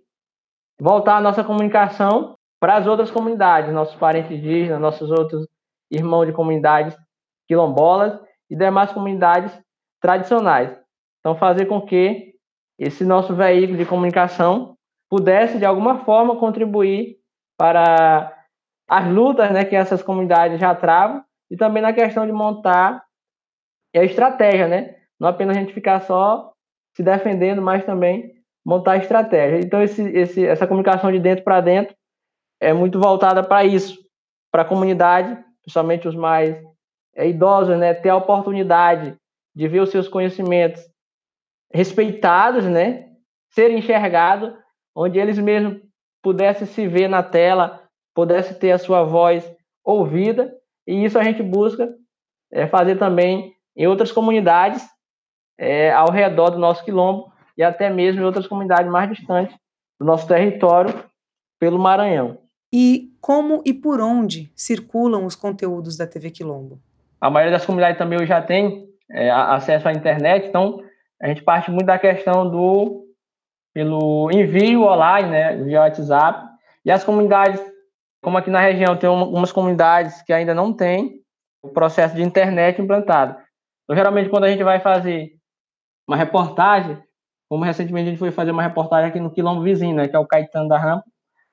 voltar 0.79 1.15
a 1.15 1.21
nossa 1.21 1.43
comunicação 1.43 2.35
para 2.59 2.75
as 2.75 2.87
outras 2.87 3.09
comunidades, 3.09 3.73
nossos 3.73 3.95
parentes 3.95 4.31
indígenas, 4.31 4.81
nossos 4.81 5.09
outros 5.09 5.47
irmãos 5.91 6.25
de 6.25 6.33
comunidades 6.33 6.95
quilombolas 7.47 8.19
e 8.49 8.55
demais 8.55 8.91
comunidades 8.91 9.57
tradicionais. 10.01 10.77
Então, 11.19 11.35
fazer 11.35 11.65
com 11.65 11.81
que 11.81 12.33
esse 12.77 13.03
nosso 13.03 13.33
veículo 13.33 13.77
de 13.77 13.85
comunicação 13.85 14.75
pudesse, 15.09 15.57
de 15.57 15.65
alguma 15.65 16.05
forma, 16.05 16.37
contribuir 16.37 17.17
para 17.57 18.33
as 18.87 19.07
lutas 19.07 19.51
né, 19.51 19.65
que 19.65 19.75
essas 19.75 20.01
comunidades 20.01 20.59
já 20.59 20.73
travam 20.73 21.23
e 21.51 21.57
também 21.57 21.81
na 21.81 21.91
questão 21.91 22.25
de 22.25 22.31
montar 22.31 23.03
a 23.95 24.03
estratégia, 24.03 24.67
né? 24.67 24.95
Não 25.19 25.27
apenas 25.27 25.57
a 25.57 25.59
gente 25.59 25.73
ficar 25.73 26.01
só 26.01 26.53
se 26.95 27.03
defendendo, 27.03 27.61
mas 27.61 27.83
também 27.85 28.31
montar 28.65 28.93
a 28.93 28.97
estratégia. 28.97 29.59
Então, 29.59 29.81
esse, 29.81 30.01
esse, 30.09 30.45
essa 30.45 30.67
comunicação 30.67 31.11
de 31.11 31.19
dentro 31.19 31.43
para 31.43 31.59
dentro 31.59 31.95
é 32.59 32.73
muito 32.73 32.99
voltada 32.99 33.41
para 33.43 33.63
isso, 33.63 33.97
para 34.51 34.63
a 34.63 34.65
comunidade, 34.65 35.37
principalmente 35.61 36.07
os 36.07 36.15
mais 36.15 36.61
é, 37.15 37.27
idosos, 37.27 37.77
né, 37.77 37.93
ter 37.93 38.09
a 38.09 38.17
oportunidade 38.17 39.15
de 39.55 39.67
ver 39.67 39.81
os 39.81 39.89
seus 39.89 40.07
conhecimentos 40.07 40.81
respeitados, 41.71 42.65
né, 42.65 43.09
ser 43.51 43.71
enxergado, 43.71 44.57
onde 44.95 45.19
eles 45.19 45.37
mesmos 45.37 45.81
pudessem 46.21 46.67
se 46.67 46.87
ver 46.87 47.07
na 47.07 47.23
tela, 47.23 47.83
pudessem 48.13 48.57
ter 48.57 48.71
a 48.71 48.77
sua 48.77 49.03
voz 49.03 49.49
ouvida, 49.83 50.53
e 50.85 51.05
isso 51.05 51.17
a 51.17 51.23
gente 51.23 51.41
busca 51.41 51.95
é, 52.51 52.67
fazer 52.67 52.97
também 52.97 53.53
em 53.75 53.87
outras 53.87 54.11
comunidades 54.11 54.85
é, 55.57 55.91
ao 55.91 56.11
redor 56.11 56.49
do 56.49 56.59
nosso 56.59 56.83
quilombo 56.83 57.31
e 57.57 57.63
até 57.63 57.89
mesmo 57.89 58.21
em 58.21 58.25
outras 58.25 58.47
comunidades 58.47 58.91
mais 58.91 59.09
distantes 59.09 59.55
do 59.99 60.05
nosso 60.05 60.27
território 60.27 61.03
pelo 61.59 61.77
Maranhão 61.77 62.48
e 62.71 63.11
como 63.19 63.61
e 63.65 63.73
por 63.73 63.99
onde 63.99 64.51
circulam 64.55 65.25
os 65.25 65.35
conteúdos 65.35 65.97
da 65.97 66.05
TV 66.05 66.29
Quilombo? 66.29 66.79
A 67.19 67.29
maioria 67.29 67.57
das 67.57 67.65
comunidades 67.65 67.97
também 67.97 68.25
já 68.25 68.41
tem 68.41 68.87
é, 69.11 69.29
acesso 69.29 69.87
à 69.87 69.91
internet, 69.91 70.47
então 70.47 70.81
a 71.21 71.27
gente 71.27 71.43
parte 71.43 71.71
muito 71.71 71.87
da 71.87 71.99
questão 71.99 72.49
do 72.49 73.05
pelo 73.73 74.29
envio 74.31 74.83
online, 74.83 75.29
né, 75.29 75.55
via 75.55 75.81
WhatsApp. 75.81 76.47
E 76.83 76.91
as 76.91 77.03
comunidades, 77.03 77.61
como 78.21 78.37
aqui 78.37 78.49
na 78.49 78.59
região 78.59 78.97
tem 78.97 79.09
algumas 79.09 79.51
comunidades 79.51 80.21
que 80.21 80.33
ainda 80.33 80.53
não 80.53 80.73
têm 80.73 81.21
o 81.61 81.69
processo 81.69 82.15
de 82.15 82.21
internet 82.21 82.81
implantado. 82.81 83.37
Então, 83.83 83.95
geralmente, 83.95 84.29
quando 84.29 84.45
a 84.45 84.49
gente 84.49 84.63
vai 84.63 84.79
fazer 84.79 85.31
uma 86.07 86.15
reportagem, 86.15 87.01
como 87.49 87.63
recentemente 87.63 88.07
a 88.07 88.09
gente 88.11 88.19
foi 88.19 88.31
fazer 88.31 88.51
uma 88.51 88.63
reportagem 88.63 89.09
aqui 89.09 89.19
no 89.19 89.31
quilombo 89.31 89.61
vizinho, 89.61 89.95
né, 89.95 90.07
que 90.07 90.15
é 90.15 90.19
o 90.19 90.27
Caetano 90.27 90.67
da 90.67 90.77
Rampa, 90.77 91.05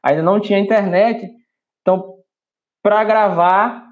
ainda 0.06 0.22
não 0.22 0.40
tinha 0.40 0.58
internet, 0.58 1.28
então, 1.82 2.14
para 2.82 3.02
gravar 3.04 3.84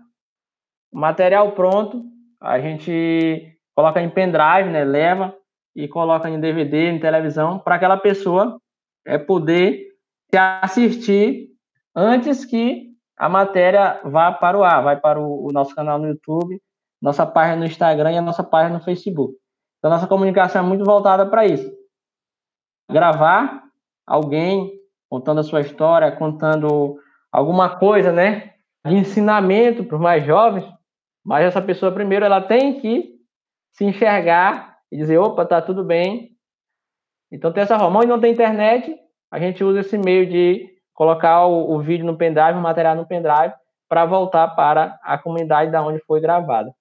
material 0.92 1.52
pronto, 1.52 2.04
a 2.40 2.61
gente 2.61 3.56
coloca 3.75 4.00
em 4.00 4.09
pendrive, 4.09 4.71
né, 4.71 4.85
leva 4.85 5.37
e 5.75 5.88
coloca 5.88 6.30
em 6.30 6.38
DVD, 6.38 6.90
em 6.90 7.00
televisão, 7.00 7.59
para 7.59 7.75
aquela 7.75 7.97
pessoa 7.97 8.61
é 9.04 9.18
poder 9.18 9.88
assistir 10.62 11.49
antes 11.94 12.44
que 12.44 12.90
a 13.16 13.28
matéria 13.28 14.00
vá 14.04 14.33
para 14.33 14.59
o 14.59 14.64
ar, 14.64 14.83
vai 14.83 15.00
para 15.00 15.21
o, 15.21 15.49
o 15.49 15.52
nosso 15.52 15.75
canal 15.75 15.99
no 15.99 16.09
YouTube, 16.09 16.61
nossa 17.02 17.26
página 17.26 17.56
no 17.56 17.66
Instagram 17.66 18.12
e 18.12 18.18
a 18.18 18.23
nossa 18.23 18.42
página 18.42 18.78
no 18.78 18.85
Facebook. 18.85 19.35
Então, 19.78 19.90
nossa 19.90 20.06
comunicação 20.06 20.64
é 20.64 20.66
muito 20.66 20.85
voltada 20.85 21.26
para 21.26 21.44
isso. 21.44 21.71
Gravar 22.90 23.62
alguém 24.06 24.83
contando 25.14 25.38
a 25.38 25.44
sua 25.44 25.61
história, 25.61 26.11
contando 26.11 26.99
alguma 27.30 27.76
coisa, 27.78 28.11
né, 28.11 28.54
de 28.85 28.97
ensinamento 28.97 29.85
para 29.85 29.94
os 29.94 30.02
mais 30.02 30.26
jovens, 30.26 30.64
mas 31.25 31.44
essa 31.44 31.62
pessoa 31.62 31.92
primeiro 31.92 32.25
ela 32.25 32.40
tem 32.40 32.80
que 32.80 33.14
se 33.71 33.85
enxergar 33.85 34.76
e 34.90 34.97
dizer, 34.97 35.18
opa, 35.18 35.47
tá 35.47 35.62
tudo 35.62 35.85
bem. 35.85 36.30
Então 37.30 37.52
tem 37.52 37.62
essa 37.62 37.78
forma. 37.78 38.02
e 38.02 38.09
não 38.09 38.21
tem 38.21 38.33
internet, 38.33 38.92
a 39.30 39.38
gente 39.38 39.62
usa 39.62 39.80
esse 39.80 39.97
meio 39.97 40.28
de 40.28 40.68
colocar 40.92 41.47
o, 41.47 41.76
o 41.76 41.80
vídeo 41.80 42.04
no 42.04 42.18
pendrive, 42.18 42.59
o 42.59 42.62
material 42.62 42.97
no 42.97 43.06
pendrive, 43.06 43.54
para 43.88 44.04
voltar 44.04 44.49
para 44.56 44.99
a 45.04 45.16
comunidade 45.16 45.71
da 45.71 45.80
onde 45.80 46.00
foi 46.09 46.21
gravada. 46.21 46.75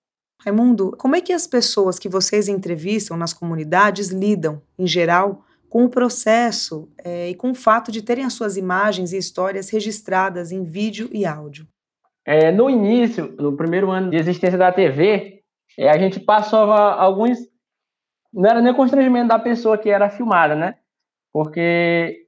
Raimundo, 0.43 0.95
como 0.97 1.15
é 1.15 1.21
que 1.21 1.33
as 1.33 1.45
pessoas 1.45 1.99
que 1.99 2.09
vocês 2.09 2.47
entrevistam 2.47 3.15
nas 3.15 3.31
comunidades 3.31 4.09
lidam, 4.09 4.59
em 4.77 4.87
geral, 4.87 5.43
com 5.73 5.85
o 5.85 5.89
processo 5.89 6.87
é, 7.03 7.29
e 7.29 7.33
com 7.33 7.49
o 7.49 7.55
fato 7.55 7.91
de 7.91 8.03
terem 8.03 8.23
as 8.23 8.33
suas 8.33 8.57
imagens 8.57 9.11
e 9.11 9.17
histórias 9.17 9.71
registradas 9.71 10.51
em 10.51 10.63
vídeo 10.63 11.09
e 11.11 11.25
áudio? 11.25 11.67
É, 12.23 12.51
no 12.51 12.69
início, 12.69 13.35
no 13.39 13.57
primeiro 13.57 13.89
ano 13.89 14.11
de 14.11 14.17
existência 14.17 14.55
da 14.55 14.71
TV, 14.71 15.41
é, 15.75 15.89
a 15.89 15.97
gente 15.97 16.19
passava 16.19 16.75
alguns. 16.93 17.39
Não 18.31 18.47
era 18.47 18.61
nem 18.61 18.71
constrangimento 18.71 19.29
da 19.29 19.39
pessoa 19.39 19.75
que 19.75 19.89
era 19.89 20.11
filmada, 20.11 20.53
né? 20.53 20.75
Porque 21.33 22.27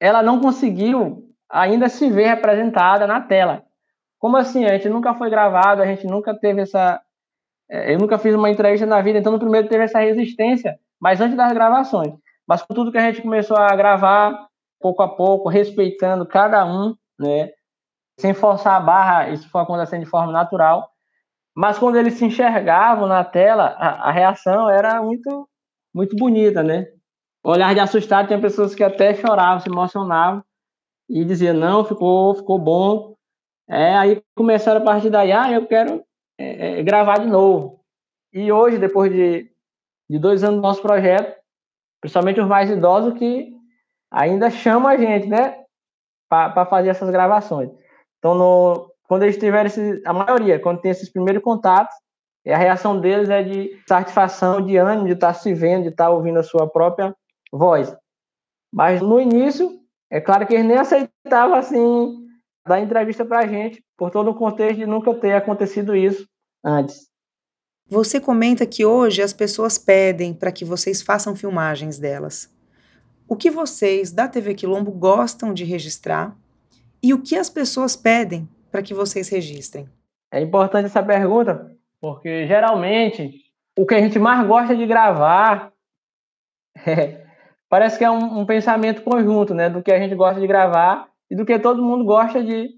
ela 0.00 0.22
não 0.22 0.40
conseguiu 0.40 1.28
ainda 1.50 1.86
se 1.86 2.08
ver 2.08 2.28
representada 2.28 3.06
na 3.06 3.20
tela. 3.20 3.62
Como 4.18 4.38
assim? 4.38 4.64
A 4.64 4.72
gente 4.72 4.88
nunca 4.88 5.12
foi 5.12 5.28
gravado, 5.28 5.82
a 5.82 5.86
gente 5.86 6.06
nunca 6.06 6.32
teve 6.34 6.62
essa. 6.62 6.98
É, 7.70 7.92
eu 7.92 7.98
nunca 7.98 8.16
fiz 8.16 8.34
uma 8.34 8.48
entrevista 8.48 8.86
na 8.86 9.02
vida, 9.02 9.18
então 9.18 9.32
no 9.32 9.38
primeiro 9.38 9.68
teve 9.68 9.84
essa 9.84 9.98
resistência, 9.98 10.78
mas 10.98 11.20
antes 11.20 11.36
das 11.36 11.52
gravações. 11.52 12.14
Mas 12.50 12.62
com 12.62 12.74
tudo 12.74 12.90
que 12.90 12.98
a 12.98 13.02
gente 13.02 13.22
começou 13.22 13.56
a 13.56 13.76
gravar, 13.76 14.48
pouco 14.80 15.04
a 15.04 15.08
pouco, 15.08 15.48
respeitando 15.48 16.26
cada 16.26 16.66
um, 16.66 16.96
né? 17.16 17.52
Sem 18.18 18.34
forçar 18.34 18.74
a 18.74 18.80
barra, 18.80 19.28
isso 19.28 19.48
foi 19.48 19.62
acontecendo 19.62 20.02
de 20.02 20.10
forma 20.10 20.32
natural. 20.32 20.90
Mas 21.54 21.78
quando 21.78 21.94
eles 21.94 22.14
se 22.14 22.24
enxergavam 22.24 23.06
na 23.06 23.22
tela, 23.22 23.76
a, 23.78 24.08
a 24.08 24.10
reação 24.10 24.68
era 24.68 25.00
muito, 25.00 25.48
muito 25.94 26.16
bonita, 26.16 26.60
né? 26.60 26.86
olhar 27.44 27.72
de 27.72 27.78
assustado, 27.78 28.26
tinha 28.26 28.40
pessoas 28.40 28.74
que 28.74 28.82
até 28.82 29.14
choravam, 29.14 29.60
se 29.60 29.68
emocionavam 29.68 30.42
e 31.08 31.24
diziam, 31.24 31.54
não, 31.54 31.84
ficou, 31.84 32.34
ficou 32.34 32.58
bom. 32.58 33.14
É, 33.68 33.96
aí 33.96 34.20
começaram 34.36 34.80
a 34.80 34.84
partir 34.84 35.08
daí, 35.08 35.30
ah, 35.30 35.52
eu 35.52 35.68
quero 35.68 36.02
é, 36.36 36.80
é, 36.80 36.82
gravar 36.82 37.20
de 37.20 37.28
novo. 37.28 37.80
E 38.32 38.50
hoje, 38.50 38.76
depois 38.76 39.12
de, 39.12 39.48
de 40.10 40.18
dois 40.18 40.42
anos 40.42 40.56
do 40.56 40.62
nosso 40.62 40.82
projeto, 40.82 41.39
principalmente 42.00 42.40
os 42.40 42.48
mais 42.48 42.70
idosos 42.70 43.14
que 43.14 43.52
ainda 44.10 44.50
chamam 44.50 44.88
a 44.88 44.96
gente, 44.96 45.28
né, 45.28 45.56
para 46.28 46.66
fazer 46.66 46.88
essas 46.88 47.10
gravações. 47.10 47.70
Então, 48.18 48.34
no, 48.34 48.92
quando 49.08 49.24
eles 49.24 49.36
tiverem, 49.36 49.66
esse, 49.66 50.02
a 50.06 50.12
maioria, 50.12 50.60
quando 50.60 50.80
tem 50.80 50.90
esses 50.90 51.10
primeiros 51.10 51.42
contatos, 51.42 51.94
a 52.46 52.56
reação 52.56 52.98
deles 53.00 53.28
é 53.28 53.42
de 53.42 53.70
satisfação, 53.86 54.64
de 54.64 54.76
ânimo, 54.76 55.06
de 55.06 55.12
estar 55.12 55.34
se 55.34 55.52
vendo, 55.52 55.82
de 55.82 55.88
estar 55.90 56.10
ouvindo 56.10 56.38
a 56.38 56.42
sua 56.42 56.68
própria 56.68 57.14
voz. 57.52 57.94
Mas 58.72 59.00
no 59.00 59.20
início, 59.20 59.78
é 60.10 60.20
claro 60.20 60.46
que 60.46 60.54
eles 60.54 60.66
nem 60.66 60.78
aceitavam 60.78 61.54
assim 61.54 62.16
dar 62.66 62.80
entrevista 62.80 63.24
para 63.24 63.40
a 63.40 63.46
gente, 63.46 63.84
por 63.96 64.10
todo 64.10 64.30
o 64.30 64.34
contexto 64.34 64.76
de 64.78 64.86
nunca 64.86 65.12
ter 65.14 65.32
acontecido 65.32 65.94
isso 65.94 66.26
antes. 66.64 67.09
Você 67.90 68.20
comenta 68.20 68.64
que 68.64 68.84
hoje 68.84 69.20
as 69.20 69.32
pessoas 69.32 69.76
pedem 69.76 70.32
para 70.32 70.52
que 70.52 70.64
vocês 70.64 71.02
façam 71.02 71.34
filmagens 71.34 71.98
delas. 71.98 72.48
O 73.26 73.34
que 73.34 73.50
vocês 73.50 74.12
da 74.12 74.28
TV 74.28 74.54
Quilombo 74.54 74.92
gostam 74.92 75.52
de 75.52 75.64
registrar 75.64 76.36
e 77.02 77.12
o 77.12 77.20
que 77.20 77.34
as 77.34 77.50
pessoas 77.50 77.96
pedem 77.96 78.48
para 78.70 78.80
que 78.80 78.94
vocês 78.94 79.28
registrem? 79.28 79.88
É 80.32 80.40
importante 80.40 80.86
essa 80.86 81.02
pergunta, 81.02 81.68
porque 82.00 82.46
geralmente 82.46 83.34
o 83.76 83.84
que 83.84 83.96
a 83.96 84.00
gente 84.00 84.20
mais 84.20 84.46
gosta 84.46 84.76
de 84.76 84.86
gravar 84.86 85.72
é 86.86 87.26
parece 87.68 87.98
que 87.98 88.04
é 88.04 88.10
um, 88.10 88.38
um, 88.38 88.46
pensamento 88.46 89.02
conjunto, 89.02 89.52
né? 89.52 89.68
Do 89.68 89.82
que 89.82 89.90
a 89.90 89.98
gente 89.98 90.14
gosta 90.14 90.40
de 90.40 90.46
gravar 90.46 91.08
e 91.28 91.34
do 91.34 91.44
que 91.44 91.58
todo 91.58 91.82
mundo 91.82 92.04
gosta 92.04 92.40
de, 92.40 92.68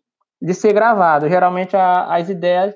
de 0.40 0.54
ser 0.54 0.72
gravado. 0.72 1.28
Geralmente 1.28 1.76
a, 1.76 2.14
as 2.14 2.30
ideias 2.30 2.74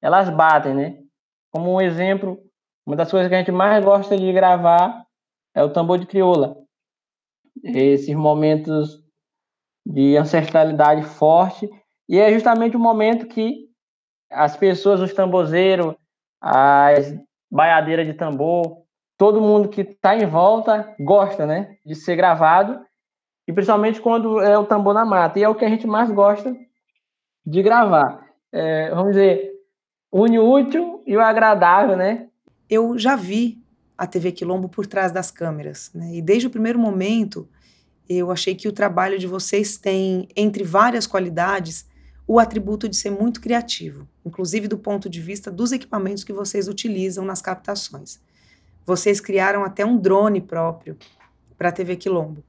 elas 0.00 0.30
batem, 0.30 0.74
né? 0.74 1.02
Como 1.52 1.74
um 1.74 1.80
exemplo, 1.80 2.38
uma 2.86 2.96
das 2.96 3.10
coisas 3.10 3.28
que 3.28 3.34
a 3.34 3.38
gente 3.38 3.52
mais 3.52 3.84
gosta 3.84 4.16
de 4.16 4.32
gravar 4.32 5.06
é 5.54 5.62
o 5.62 5.72
tambor 5.72 5.98
de 5.98 6.06
crioula. 6.06 6.56
Esses 7.62 8.14
momentos 8.14 9.02
de 9.86 10.16
ancestralidade 10.16 11.02
forte 11.02 11.68
e 12.08 12.18
é 12.18 12.32
justamente 12.32 12.76
o 12.76 12.80
momento 12.80 13.26
que 13.26 13.68
as 14.30 14.56
pessoas, 14.56 15.00
os 15.00 15.12
tambozeiros, 15.12 15.94
as 16.40 17.14
baiadeiras 17.50 18.06
de 18.06 18.14
tambor, 18.14 18.82
todo 19.18 19.40
mundo 19.40 19.68
que 19.68 19.82
está 19.82 20.16
em 20.16 20.26
volta 20.26 20.94
gosta, 20.98 21.46
né, 21.46 21.76
de 21.84 21.94
ser 21.94 22.16
gravado, 22.16 22.84
e 23.46 23.52
principalmente 23.52 24.00
quando 24.00 24.40
é 24.40 24.58
o 24.58 24.66
tambor 24.66 24.94
na 24.94 25.04
mata, 25.04 25.38
e 25.38 25.42
é 25.42 25.48
o 25.48 25.54
que 25.54 25.64
a 25.64 25.68
gente 25.68 25.86
mais 25.86 26.10
gosta 26.10 26.54
de 27.46 27.62
gravar. 27.62 28.26
É, 28.52 28.90
vamos 28.90 29.12
dizer, 29.12 29.50
une 30.12 30.38
útil 30.38 30.91
e 31.06 31.16
o 31.16 31.20
agradável, 31.20 31.96
né? 31.96 32.28
Eu 32.68 32.98
já 32.98 33.16
vi 33.16 33.62
a 33.96 34.06
TV 34.06 34.32
Quilombo 34.32 34.68
por 34.68 34.86
trás 34.86 35.12
das 35.12 35.30
câmeras, 35.30 35.90
né? 35.94 36.16
E 36.16 36.22
desde 36.22 36.46
o 36.46 36.50
primeiro 36.50 36.78
momento 36.78 37.48
eu 38.08 38.30
achei 38.30 38.54
que 38.54 38.68
o 38.68 38.72
trabalho 38.72 39.18
de 39.18 39.26
vocês 39.26 39.76
tem, 39.76 40.28
entre 40.36 40.64
várias 40.64 41.06
qualidades, 41.06 41.86
o 42.26 42.38
atributo 42.38 42.88
de 42.88 42.96
ser 42.96 43.10
muito 43.10 43.40
criativo, 43.40 44.08
inclusive 44.24 44.68
do 44.68 44.78
ponto 44.78 45.08
de 45.08 45.20
vista 45.20 45.50
dos 45.50 45.72
equipamentos 45.72 46.24
que 46.24 46.32
vocês 46.32 46.68
utilizam 46.68 47.24
nas 47.24 47.40
captações. 47.40 48.20
Vocês 48.84 49.20
criaram 49.20 49.64
até 49.64 49.84
um 49.84 49.96
drone 49.96 50.40
próprio 50.40 50.96
para 51.56 51.68
a 51.68 51.72
TV 51.72 51.96
Quilombo. 51.96 52.42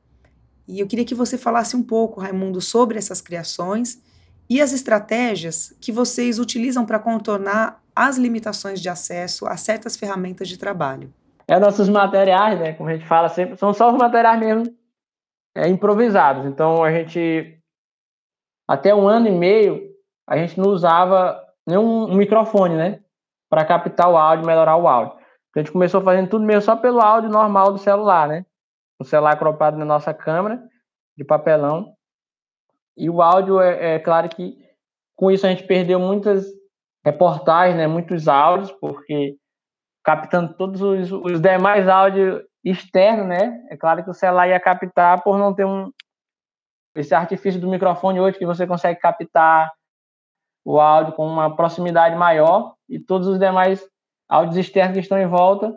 E 0.68 0.80
eu 0.80 0.88
queria 0.88 1.06
que 1.06 1.16
você 1.16 1.38
falasse 1.38 1.76
um 1.76 1.84
pouco, 1.84 2.22
Raimundo, 2.22 2.62
sobre 2.62 2.98
essas 2.98 3.22
criações 3.22 4.02
e 4.50 4.62
as 4.62 4.72
estratégias 4.74 5.76
que 5.80 5.92
vocês 5.92 6.40
utilizam 6.40 6.86
para 6.86 7.00
contornar 7.00 7.83
as 7.96 8.18
limitações 8.18 8.82
de 8.82 8.90
acesso 8.90 9.46
a 9.46 9.58
certas 9.58 9.96
ferramentas 9.96 10.48
de 10.48 10.58
trabalho. 10.58 11.14
É 11.48 11.60
nossos 11.60 11.90
materiais, 11.90 12.60
né? 12.60 12.74
Como 12.74 12.90
a 12.90 12.94
gente 12.94 13.06
fala 13.06 13.30
sempre, 13.30 13.58
são 13.58 13.74
só 13.74 13.92
os 13.92 13.98
materiais 13.98 14.40
mesmo 14.40 14.76
é, 15.56 15.68
improvisados. 15.68 16.46
Então 16.46 16.84
a 16.84 16.92
gente 16.92 17.60
até 18.68 18.94
um 18.96 19.08
ano 19.08 19.28
e 19.28 19.32
meio 19.32 19.94
a 20.28 20.38
gente 20.38 20.58
não 20.58 20.70
usava 20.70 21.42
nenhum 21.68 22.06
um 22.06 22.16
microfone, 22.16 22.76
né? 22.76 23.00
Para 23.50 23.66
captar 23.66 24.10
o 24.10 24.18
áudio, 24.18 24.46
melhorar 24.46 24.78
o 24.78 24.88
áudio. 24.88 25.18
A 25.56 25.60
gente 25.60 25.72
começou 25.72 26.02
fazendo 26.02 26.30
tudo 26.30 26.46
mesmo 26.46 26.62
só 26.62 26.76
pelo 26.76 27.02
áudio 27.02 27.30
normal 27.30 27.72
do 27.72 27.78
celular, 27.78 28.28
né? 28.28 28.46
O 29.00 29.04
celular 29.04 29.38
cropado 29.38 29.78
na 29.78 29.86
nossa 29.86 30.14
câmera, 30.14 30.64
de 31.16 31.24
papelão. 31.24 31.94
E 32.98 33.10
o 33.10 33.22
áudio, 33.22 33.60
é, 33.60 33.96
é 33.96 34.00
claro 34.00 34.30
que 34.30 34.58
com 35.16 35.30
isso 35.30 35.46
a 35.46 35.50
gente 35.50 35.64
perdeu 35.64 36.00
muitas 36.00 36.46
reportagens, 37.04 37.78
né? 37.78 37.88
Muitos 37.88 38.28
áudios, 38.28 38.72
porque 38.72 39.36
captando 40.04 40.54
todos 40.54 40.82
os, 40.82 41.12
os 41.12 41.42
demais 41.42 41.88
áudios 41.88 42.44
externos, 42.64 43.28
né? 43.28 43.66
É 43.70 43.78
claro 43.78 44.04
que 44.04 44.10
o 44.10 44.14
celular 44.14 44.48
ia 44.48 44.60
captar 44.60 45.22
por 45.24 45.38
não 45.38 45.54
ter 45.54 45.66
um 45.66 45.92
esse 46.96 47.16
artifício 47.16 47.60
do 47.60 47.70
microfone 47.70 48.20
hoje 48.20 48.38
que 48.38 48.46
você 48.46 48.68
consegue 48.68 49.00
captar 49.00 49.72
o 50.64 50.80
áudio 50.80 51.14
com 51.14 51.26
uma 51.26 51.56
proximidade 51.56 52.16
maior 52.16 52.76
e 52.88 53.00
todos 53.00 53.28
os 53.28 53.40
demais 53.40 53.84
áudios 54.30 54.58
externos 54.58 54.94
que 54.94 55.00
estão 55.00 55.18
em 55.18 55.28
volta 55.28 55.74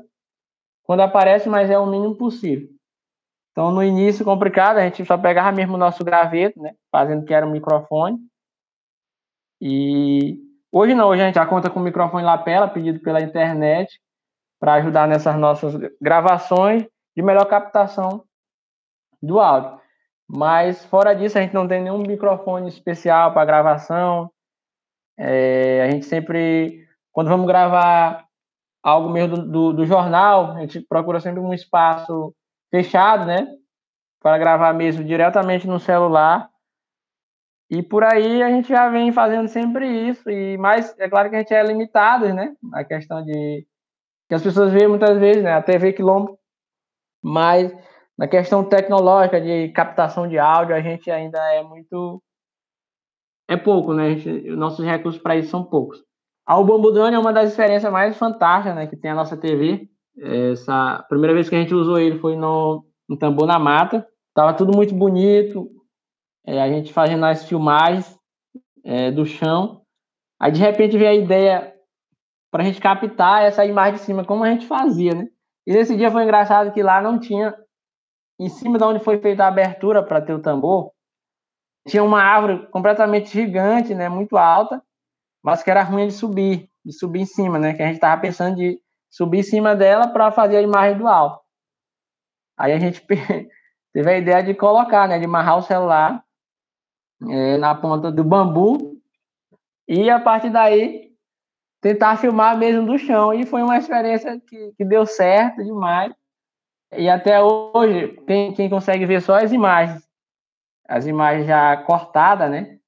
quando 0.85 1.00
aparece, 1.00 1.49
mas 1.49 1.68
é 1.71 1.78
o 1.78 1.87
mínimo 1.87 2.16
possível. 2.16 2.68
Então, 3.50 3.73
no 3.73 3.83
início, 3.83 4.25
complicado, 4.25 4.76
a 4.76 4.83
gente 4.83 5.04
só 5.04 5.18
pegava 5.18 5.50
mesmo 5.50 5.75
o 5.75 5.78
nosso 5.78 6.04
graveto, 6.04 6.61
né, 6.61 6.75
fazendo 6.92 7.25
que 7.25 7.35
era 7.35 7.47
um 7.47 7.50
microfone, 7.50 8.18
e 9.61 10.38
Hoje 10.73 10.95
não, 10.95 11.09
hoje 11.09 11.23
a 11.23 11.27
gente 11.27 11.37
já 11.37 11.47
conta 11.47 11.71
com 11.71 11.81
o 11.81 11.83
microfone 11.83 12.25
lapela, 12.25 12.69
pedido 12.69 13.01
pela 13.01 13.21
internet, 13.21 14.01
para 14.61 14.75
ajudar 14.75 15.07
nessas 15.07 15.37
nossas 15.37 15.75
gravações 16.01 16.87
de 17.17 17.23
melhor 17.23 17.47
captação 17.47 18.25
do 19.23 19.41
áudio. 19.41 19.81
Mas 20.29 20.85
fora 20.85 21.15
disso, 21.15 21.39
a 21.39 21.41
gente 21.41 21.55
não 21.55 21.69
tem 21.69 21.83
nenhum 21.83 21.99
microfone 21.99 22.69
especial 22.69 23.33
para 23.33 23.45
gravação. 23.45 24.31
É, 25.19 25.83
a 25.83 25.91
gente 25.91 26.05
sempre, 26.05 26.85
quando 27.13 27.29
vamos 27.29 27.47
gravar 27.47 28.27
algo 28.83 29.09
mesmo 29.09 29.37
do, 29.37 29.49
do, 29.51 29.73
do, 29.73 29.87
jornal, 29.87 30.53
a 30.53 30.61
gente 30.61 30.81
procura 30.81 31.21
sempre 31.21 31.41
um 31.41 31.55
espaço 31.55 32.35
fechado, 32.71 33.25
né? 33.25 33.47
Para 34.21 34.39
gravar 34.39 34.73
mesmo 34.73 35.05
diretamente 35.05 35.67
no 35.67 35.79
celular. 35.79 36.51
E 37.71 37.83
por 37.83 38.05
aí 38.05 38.43
a 38.43 38.51
gente 38.51 38.69
já 38.69 38.89
vem 38.89 39.13
fazendo 39.13 39.49
sempre 39.49 39.89
isso. 40.09 40.31
E 40.31 40.57
mais, 40.57 40.95
é 40.99 41.09
claro 41.09 41.29
que 41.29 41.37
a 41.37 41.39
gente 41.41 41.53
é 41.53 41.63
limitado, 41.63 42.33
né? 42.33 42.55
A 42.73 42.85
questão 42.85 43.25
de 43.25 43.67
que 44.29 44.35
as 44.35 44.43
pessoas 44.43 44.73
veem 44.73 44.89
muitas 44.89 45.19
vezes, 45.19 45.43
né? 45.43 45.53
A 45.53 45.63
TV 45.63 45.93
Quilombo. 45.93 46.39
Mas 47.23 47.73
na 48.17 48.27
questão 48.27 48.65
tecnológica 48.65 49.41
de 49.41 49.69
captação 49.71 50.29
de 50.29 50.39
áudio, 50.39 50.75
a 50.75 50.81
gente 50.81 51.11
ainda 51.11 51.39
é 51.53 51.63
muito. 51.63 52.23
É 53.49 53.57
pouco, 53.57 53.93
né? 53.93 54.17
Gente, 54.17 54.49
nossos 54.51 54.85
recursos 54.85 55.21
para 55.21 55.37
isso 55.37 55.51
são 55.51 55.65
poucos. 55.65 56.03
A 56.47 56.61
Drone 56.63 57.17
é 57.17 57.19
uma 57.19 57.33
das 57.33 57.51
experiências 57.51 57.93
mais 57.93 58.17
fantásticas 58.17 58.77
né, 58.77 58.87
que 58.87 58.97
tem 58.97 59.11
a 59.11 59.15
nossa 59.15 59.37
TV. 59.37 59.89
Essa 60.17 61.05
primeira 61.09 61.35
vez 61.35 61.49
que 61.49 61.57
a 61.57 61.59
gente 61.59 61.75
usou 61.75 61.99
ele 61.99 62.19
foi 62.21 62.37
no, 62.37 62.85
no 63.09 63.17
Tambor 63.17 63.47
na 63.47 63.59
Mata. 63.59 64.07
Tava 64.33 64.55
tudo 64.55 64.75
muito 64.75 64.95
bonito. 64.95 65.69
É, 66.47 66.61
a 66.61 66.69
gente 66.69 66.93
fazendo 66.93 67.25
as 67.25 67.45
filmagens 67.45 68.17
é, 68.85 69.11
do 69.11 69.26
chão. 69.26 69.83
Aí 70.41 70.53
de 70.53 70.61
repente 70.61 70.97
veio 70.97 71.11
a 71.11 71.15
ideia 71.15 71.75
para 72.50 72.62
a 72.62 72.67
gente 72.67 72.81
captar 72.81 73.43
essa 73.43 73.65
imagem 73.65 73.95
de 73.95 74.00
cima, 74.00 74.25
como 74.25 74.45
a 74.45 74.50
gente 74.50 74.67
fazia, 74.67 75.12
né? 75.15 75.29
E 75.67 75.73
nesse 75.73 75.97
dia 75.97 76.11
foi 76.11 76.23
engraçado 76.23 76.73
que 76.73 76.83
lá 76.83 77.03
não 77.03 77.19
tinha 77.19 77.55
em 78.38 78.49
cima 78.49 78.79
de 78.79 78.85
onde 78.85 79.03
foi 79.03 79.19
feita 79.19 79.45
a 79.45 79.49
abertura 79.49 80.03
para 80.03 80.21
ter 80.21 80.35
o 80.35 80.41
tambor, 80.41 80.93
tinha 81.87 82.03
uma 82.03 82.23
árvore 82.23 82.67
completamente 82.69 83.31
gigante, 83.31 83.95
né, 83.95 84.09
muito 84.09 84.37
alta, 84.37 84.83
mas 85.43 85.62
que 85.62 85.71
era 85.71 85.83
ruim 85.83 86.09
de 86.09 86.12
subir, 86.12 86.69
de 86.85 86.93
subir 86.93 87.21
em 87.21 87.26
cima, 87.26 87.59
né, 87.59 87.75
que 87.75 87.83
a 87.83 87.87
gente 87.87 87.97
estava 87.97 88.21
pensando 88.21 88.57
de 88.57 88.81
subir 89.11 89.38
em 89.38 89.43
cima 89.43 89.75
dela 89.75 90.09
para 90.09 90.31
fazer 90.33 90.59
a 90.59 90.62
imagem 90.62 90.99
do 90.99 91.07
alto. 91.07 91.41
Aí 92.59 92.73
a 92.73 92.79
gente 92.79 93.00
teve 93.93 94.11
a 94.11 94.19
ideia 94.19 94.43
de 94.43 94.55
colocar, 94.55 95.09
né, 95.09 95.19
de 95.19 95.25
amarrar 95.25 95.59
o 95.59 95.62
celular 95.62 96.25
é, 97.29 97.57
na 97.57 97.75
ponta 97.75 98.11
do 98.11 98.25
bambu 98.25 99.01
e 99.89 100.11
a 100.11 100.21
partir 100.21 100.51
daí 100.51 101.13
tentar 101.81 102.17
filmar 102.17 102.57
mesmo 102.59 102.87
do 102.87 102.99
chão 102.99 103.33
e 103.33 103.47
foi 103.47 103.63
uma 103.63 103.79
experiência 103.79 104.41
que, 104.41 104.73
que 104.77 104.85
deu 104.85 105.07
certo 105.07 105.63
demais 105.63 106.13
e 106.93 107.09
até 107.09 107.43
hoje, 107.43 108.17
quem, 108.27 108.55
quem 108.55 108.71
consegue 108.71 109.05
ver 109.07 109.21
só 109.21 109.37
as 109.37 109.53
imagens, 109.53 110.03
as 110.89 111.07
imagens 111.07 111.47
já 111.47 111.77
cortadas, 111.79 112.51
né? 112.51 112.79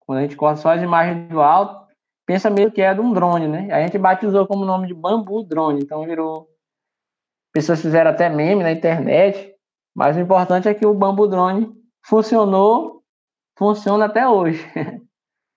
Quando 0.00 0.18
a 0.18 0.22
gente 0.22 0.36
corta 0.36 0.60
só 0.60 0.70
as 0.70 0.82
imagens 0.82 1.28
do 1.28 1.40
alto, 1.40 1.86
pensa 2.26 2.48
mesmo 2.48 2.72
que 2.72 2.80
é 2.80 2.94
de 2.94 3.00
um 3.00 3.12
drone, 3.12 3.48
né? 3.48 3.72
A 3.72 3.82
gente 3.82 3.98
batizou 3.98 4.46
como 4.46 4.64
nome 4.64 4.86
de 4.86 4.94
bambu 4.94 5.42
drone, 5.42 5.80
então 5.82 6.04
virou. 6.04 6.48
Pessoas 7.52 7.82
fizeram 7.82 8.10
até 8.10 8.28
meme 8.28 8.62
na 8.62 8.72
internet, 8.72 9.54
mas 9.94 10.16
o 10.16 10.20
importante 10.20 10.68
é 10.68 10.74
que 10.74 10.86
o 10.86 10.94
bambu 10.94 11.26
drone 11.26 11.70
funcionou, 12.04 13.01
funciona 13.56 14.06
até 14.06 14.28
hoje, 14.28 14.64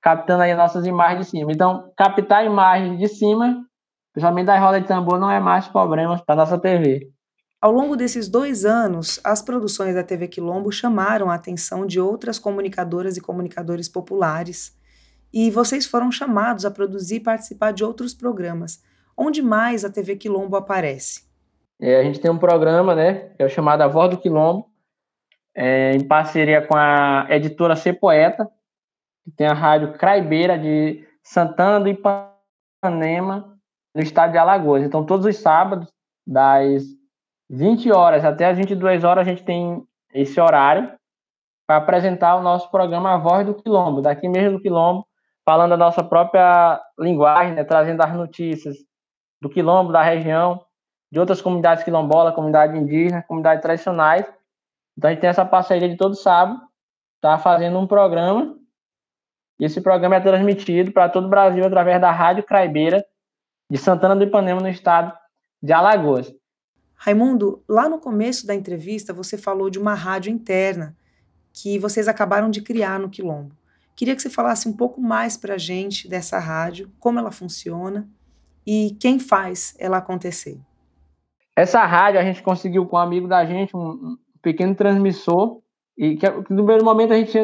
captando 0.01 0.43
aí 0.43 0.55
nossas 0.55 0.85
imagens 0.85 1.25
de 1.25 1.31
cima. 1.31 1.51
Então, 1.51 1.91
captar 1.97 2.45
imagens 2.45 2.99
de 2.99 3.07
cima, 3.07 3.65
principalmente 4.13 4.45
da 4.45 4.59
roda 4.59 4.79
de 4.79 4.87
tambor, 4.87 5.19
não 5.19 5.29
é 5.29 5.39
mais 5.39 5.67
problema 5.67 6.17
para 6.25 6.35
nossa 6.35 6.57
TV. 6.57 7.11
Ao 7.61 7.71
longo 7.71 7.95
desses 7.95 8.29
dois 8.29 8.63
anos, 8.63 9.19
as 9.23 9.41
produções 9.41 9.95
da 9.95 10.03
TV 10.03 10.27
Quilombo 10.27 10.71
chamaram 10.71 11.31
a 11.31 11.35
atenção 11.35 11.85
de 11.85 11.99
outras 11.99 12.37
comunicadoras 12.37 13.17
e 13.17 13.21
comunicadores 13.21 13.89
populares, 13.89 14.77
e 15.33 15.49
vocês 15.49 15.85
foram 15.85 16.11
chamados 16.11 16.63
a 16.63 16.71
produzir 16.71 17.15
e 17.15 17.19
participar 17.19 17.71
de 17.71 17.83
outros 17.83 18.13
programas. 18.13 18.81
Onde 19.17 19.41
mais 19.41 19.83
a 19.83 19.89
TV 19.89 20.15
Quilombo 20.15 20.55
aparece? 20.55 21.23
É, 21.81 21.99
a 21.99 22.03
gente 22.03 22.19
tem 22.19 22.29
um 22.29 22.37
programa, 22.37 22.93
né, 22.93 23.29
que 23.35 23.41
é 23.41 23.45
o 23.45 23.49
chamado 23.49 23.81
A 23.81 23.87
Voz 23.87 24.09
do 24.09 24.17
Quilombo, 24.17 24.69
é, 25.55 25.91
em 25.91 26.05
parceria 26.05 26.61
com 26.61 26.75
a 26.75 27.27
editora 27.29 27.75
Ser 27.75 27.93
Poeta, 27.93 28.49
que 29.23 29.31
tem 29.31 29.47
a 29.47 29.53
rádio 29.53 29.93
Craibeira 29.93 30.57
de 30.57 31.07
Santana 31.23 31.79
do 31.79 31.89
Ipanema, 31.89 33.57
no 33.95 34.01
estado 34.01 34.33
de 34.33 34.37
Alagoas. 34.37 34.83
Então, 34.83 35.05
todos 35.05 35.25
os 35.25 35.37
sábados, 35.37 35.87
das 36.27 36.83
20 37.49 37.91
horas 37.91 38.25
até 38.25 38.47
as 38.47 38.57
22 38.57 39.03
horas 39.03 39.27
a 39.27 39.29
gente 39.29 39.43
tem 39.43 39.83
esse 40.13 40.39
horário 40.39 40.91
para 41.67 41.77
apresentar 41.77 42.35
o 42.35 42.41
nosso 42.41 42.69
programa 42.71 43.13
A 43.13 43.17
Voz 43.17 43.45
do 43.45 43.53
Quilombo, 43.53 44.01
daqui 44.01 44.27
mesmo 44.27 44.57
do 44.57 44.61
Quilombo, 44.61 45.05
falando 45.43 45.73
a 45.73 45.77
nossa 45.77 46.03
própria 46.03 46.81
linguagem, 46.97 47.53
né, 47.53 47.63
trazendo 47.63 48.01
as 48.01 48.13
notícias 48.13 48.75
do 49.41 49.49
Quilombo, 49.49 49.91
da 49.91 50.01
região, 50.01 50.63
de 51.11 51.19
outras 51.19 51.41
comunidades 51.41 51.83
quilombolas, 51.83 52.33
comunidade 52.33 52.77
indígena, 52.77 53.23
comunidades 53.23 53.61
tradicionais. 53.61 54.25
Então 54.97 55.09
a 55.09 55.13
gente 55.13 55.21
tem 55.21 55.29
essa 55.29 55.45
parceria 55.45 55.89
de 55.89 55.97
todo 55.97 56.15
sábado, 56.15 56.59
tá 57.21 57.37
fazendo 57.37 57.77
um 57.79 57.87
programa, 57.87 58.55
e 59.59 59.65
esse 59.65 59.81
programa 59.81 60.15
é 60.15 60.19
transmitido 60.19 60.91
para 60.91 61.09
todo 61.09 61.25
o 61.25 61.29
Brasil 61.29 61.65
através 61.65 61.99
da 61.99 62.11
Rádio 62.11 62.43
Craibeira 62.43 63.05
de 63.69 63.77
Santana 63.77 64.15
do 64.15 64.23
Ipanema, 64.23 64.61
no 64.61 64.69
estado 64.69 65.13
de 65.61 65.73
Alagoas. 65.73 66.33
Raimundo, 66.93 67.63
lá 67.67 67.89
no 67.89 67.99
começo 67.99 68.45
da 68.45 68.55
entrevista 68.55 69.13
você 69.13 69.37
falou 69.37 69.69
de 69.69 69.79
uma 69.79 69.93
rádio 69.93 70.31
interna 70.31 70.95
que 71.53 71.79
vocês 71.79 72.07
acabaram 72.07 72.49
de 72.49 72.61
criar 72.61 72.99
no 72.99 73.09
Quilombo. 73.09 73.55
Queria 73.95 74.15
que 74.15 74.21
você 74.21 74.29
falasse 74.29 74.67
um 74.67 74.75
pouco 74.75 75.01
mais 75.01 75.37
para 75.37 75.55
a 75.55 75.57
gente 75.57 76.07
dessa 76.07 76.37
rádio, 76.37 76.91
como 76.99 77.17
ela 77.17 77.31
funciona 77.31 78.07
e 78.67 78.95
quem 78.99 79.19
faz 79.19 79.73
ela 79.79 79.97
acontecer. 79.97 80.59
Essa 81.55 81.85
rádio 81.85 82.19
a 82.19 82.23
gente 82.23 82.43
conseguiu 82.43 82.85
com 82.85 82.97
um 82.97 82.99
amigo 82.99 83.27
da 83.27 83.45
gente, 83.45 83.75
um, 83.75 84.17
pequeno 84.45 84.75
transmissor, 84.75 85.59
e 85.97 86.17
que, 86.17 86.29
no 86.29 86.43
primeiro 86.43 86.85
momento 86.85 87.13
a 87.13 87.17
gente 87.17 87.35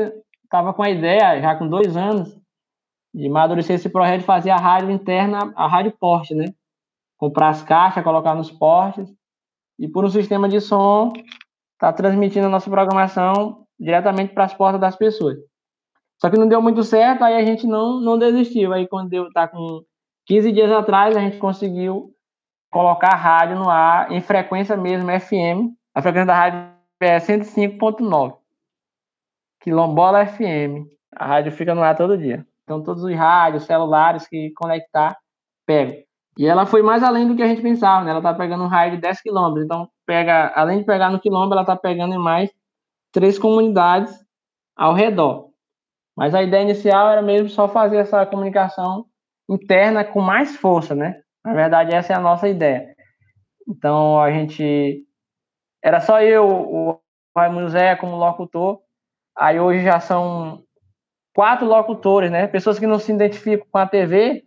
estava 0.43 0.71
com 0.71 0.83
a 0.83 0.89
ideia, 0.89 1.41
já 1.41 1.55
com 1.55 1.67
dois 1.67 1.97
anos, 1.97 2.39
de 3.13 3.27
amadurecer 3.27 3.75
esse 3.75 3.89
projeto 3.89 4.19
de 4.19 4.25
fazer 4.25 4.51
a 4.51 4.57
rádio 4.57 4.91
interna, 4.91 5.51
a 5.55 5.67
rádio 5.67 5.93
porte, 5.99 6.35
né? 6.35 6.45
Comprar 7.17 7.49
as 7.49 7.63
caixas, 7.63 8.03
colocar 8.03 8.35
nos 8.35 8.51
portes 8.51 9.11
e 9.79 9.87
por 9.87 10.05
um 10.05 10.09
sistema 10.09 10.47
de 10.47 10.61
som 10.61 11.11
está 11.73 11.91
transmitindo 11.91 12.45
a 12.45 12.49
nossa 12.49 12.69
programação 12.69 13.65
diretamente 13.79 14.33
para 14.33 14.43
as 14.43 14.53
portas 14.53 14.79
das 14.79 14.95
pessoas. 14.95 15.37
Só 16.21 16.29
que 16.29 16.37
não 16.37 16.47
deu 16.47 16.61
muito 16.61 16.83
certo, 16.83 17.23
aí 17.23 17.35
a 17.35 17.43
gente 17.43 17.65
não, 17.65 17.99
não 17.99 18.17
desistiu. 18.17 18.73
Aí 18.73 18.87
quando 18.87 19.09
deu, 19.09 19.31
tá 19.31 19.47
com 19.47 19.83
15 20.27 20.51
dias 20.51 20.71
atrás, 20.71 21.17
a 21.17 21.19
gente 21.19 21.37
conseguiu 21.37 22.13
colocar 22.71 23.13
a 23.13 23.17
rádio 23.17 23.57
no 23.57 23.69
ar 23.69 24.11
em 24.11 24.21
frequência 24.21 24.77
mesmo, 24.77 25.09
FM. 25.09 25.73
A 25.95 26.01
frequência 26.01 26.27
da 26.27 26.35
rádio 26.35 26.80
é 27.05 27.17
105.9. 27.17 28.35
Quilombola 29.61 30.25
FM. 30.25 30.87
A 31.15 31.25
rádio 31.25 31.51
fica 31.51 31.75
no 31.75 31.83
ar 31.83 31.95
todo 31.95 32.17
dia. 32.17 32.45
Então 32.63 32.83
todos 32.83 33.03
os 33.03 33.15
rádios, 33.15 33.63
celulares 33.63 34.27
que 34.27 34.51
conectar, 34.55 35.17
pegam. 35.65 36.01
E 36.37 36.45
ela 36.45 36.65
foi 36.65 36.81
mais 36.81 37.03
além 37.03 37.27
do 37.27 37.35
que 37.35 37.43
a 37.43 37.47
gente 37.47 37.61
pensava, 37.61 38.05
né? 38.05 38.11
Ela 38.11 38.21
tá 38.21 38.33
pegando 38.33 38.63
um 38.63 38.67
raio 38.67 38.91
de 38.91 38.97
10 38.97 39.21
quilômetros. 39.21 39.65
Então, 39.65 39.89
pega, 40.05 40.51
além 40.55 40.79
de 40.79 40.85
pegar 40.85 41.09
no 41.11 41.19
quilômetro, 41.19 41.57
ela 41.57 41.65
tá 41.65 41.75
pegando 41.75 42.13
em 42.15 42.17
mais 42.17 42.49
três 43.11 43.37
comunidades 43.37 44.13
ao 44.75 44.93
redor. 44.93 45.49
Mas 46.15 46.33
a 46.33 46.41
ideia 46.41 46.63
inicial 46.63 47.09
era 47.09 47.21
mesmo 47.21 47.49
só 47.49 47.67
fazer 47.67 47.97
essa 47.97 48.25
comunicação 48.25 49.05
interna 49.49 50.03
com 50.05 50.21
mais 50.21 50.55
força, 50.55 50.95
né? 50.95 51.21
Na 51.43 51.53
verdade, 51.53 51.93
essa 51.93 52.13
é 52.13 52.15
a 52.15 52.21
nossa 52.21 52.47
ideia. 52.47 52.95
Então, 53.67 54.19
a 54.19 54.31
gente. 54.31 55.05
Era 55.83 55.99
só 55.99 56.21
eu, 56.21 56.47
o 56.47 56.99
Raimundo 57.35 57.69
Zé, 57.69 57.95
como 57.95 58.15
locutor. 58.15 58.79
Aí 59.35 59.59
hoje 59.59 59.83
já 59.83 59.99
são 59.99 60.63
quatro 61.33 61.65
locutores, 61.65 62.29
né? 62.29 62.47
Pessoas 62.47 62.77
que 62.77 62.87
não 62.87 62.99
se 62.99 63.11
identificam 63.11 63.65
com 63.71 63.77
a 63.77 63.87
TV, 63.87 64.43